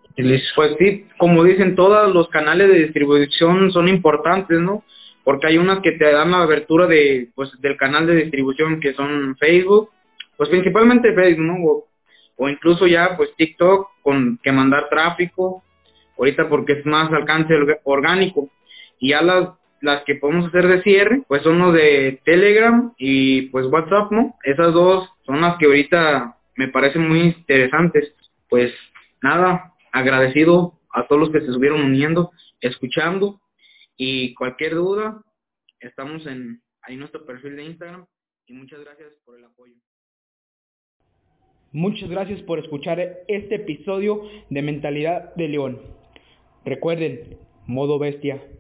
Pues 0.56 0.76
sí, 0.80 1.06
como 1.18 1.44
dicen, 1.44 1.76
todos 1.76 2.14
los 2.14 2.28
canales 2.30 2.70
de 2.70 2.80
distribución 2.86 3.72
son 3.72 3.88
importantes, 3.88 4.60
¿no? 4.60 4.84
porque 5.28 5.48
hay 5.48 5.58
unas 5.58 5.82
que 5.82 5.92
te 5.92 6.10
dan 6.10 6.32
la 6.32 6.44
abertura 6.44 6.88
de, 6.88 7.32
pues, 7.36 7.52
del 7.60 7.76
canal 7.76 8.08
de 8.08 8.16
distribución 8.16 8.80
que 8.80 8.94
son 8.94 9.36
Facebook, 9.36 9.90
pues 10.38 10.48
principalmente 10.48 11.14
Facebook, 11.14 11.46
¿no? 11.46 11.84
O, 12.38 12.48
incluso 12.48 12.88
ya, 12.88 13.18
pues 13.18 13.36
TikTok, 13.36 13.90
con 14.04 14.40
que 14.42 14.54
mandar 14.54 14.88
tráfico, 14.90 15.64
ahorita 16.18 16.48
porque 16.48 16.80
es 16.80 16.86
más 16.86 17.12
alcance 17.12 17.54
orgánico. 17.84 18.50
Y 19.00 19.10
ya 19.10 19.22
las, 19.22 19.50
las 19.82 20.04
que 20.06 20.16
podemos 20.16 20.46
hacer 20.46 20.66
de 20.66 20.82
cierre, 20.82 21.24
pues 21.28 21.42
son 21.42 21.60
los 21.60 21.74
de 21.74 22.22
Telegram 22.24 22.94
y 22.98 23.50
pues 23.50 23.66
WhatsApp, 23.66 24.10
¿no? 24.14 24.34
Esas 24.46 24.72
dos 24.72 25.10
son 25.26 25.42
las 25.42 25.58
que 25.58 25.66
ahorita 25.66 26.38
me 26.56 26.70
parecen 26.70 27.06
muy 27.06 27.20
interesantes. 27.20 28.14
Pues 28.48 28.72
nada, 29.22 29.74
agradecido 29.98 30.80
a 30.92 31.08
todos 31.08 31.22
los 31.22 31.32
que 31.32 31.40
se 31.40 31.48
estuvieron 31.48 31.82
uniendo, 31.82 32.32
escuchando 32.62 33.42
y 33.98 34.34
cualquier 34.36 34.76
duda, 34.76 35.24
estamos 35.80 36.26
en 36.28 36.62
ahí 36.82 36.96
nuestro 36.96 37.26
perfil 37.26 37.56
de 37.56 37.66
Instagram 37.66 38.06
y 38.46 38.54
muchas 38.54 38.80
gracias 38.80 39.14
por 39.26 39.38
el 39.38 39.46
apoyo. 39.46 39.76
Muchas 41.72 42.10
gracias 42.10 42.42
por 42.44 42.60
escuchar 42.60 43.00
este 43.28 43.56
episodio 43.56 44.24
de 44.50 44.62
Mentalidad 44.62 45.36
de 45.36 45.50
León. 45.50 45.82
Recuerden, 46.64 47.38
modo 47.66 48.00
bestia. 48.00 48.42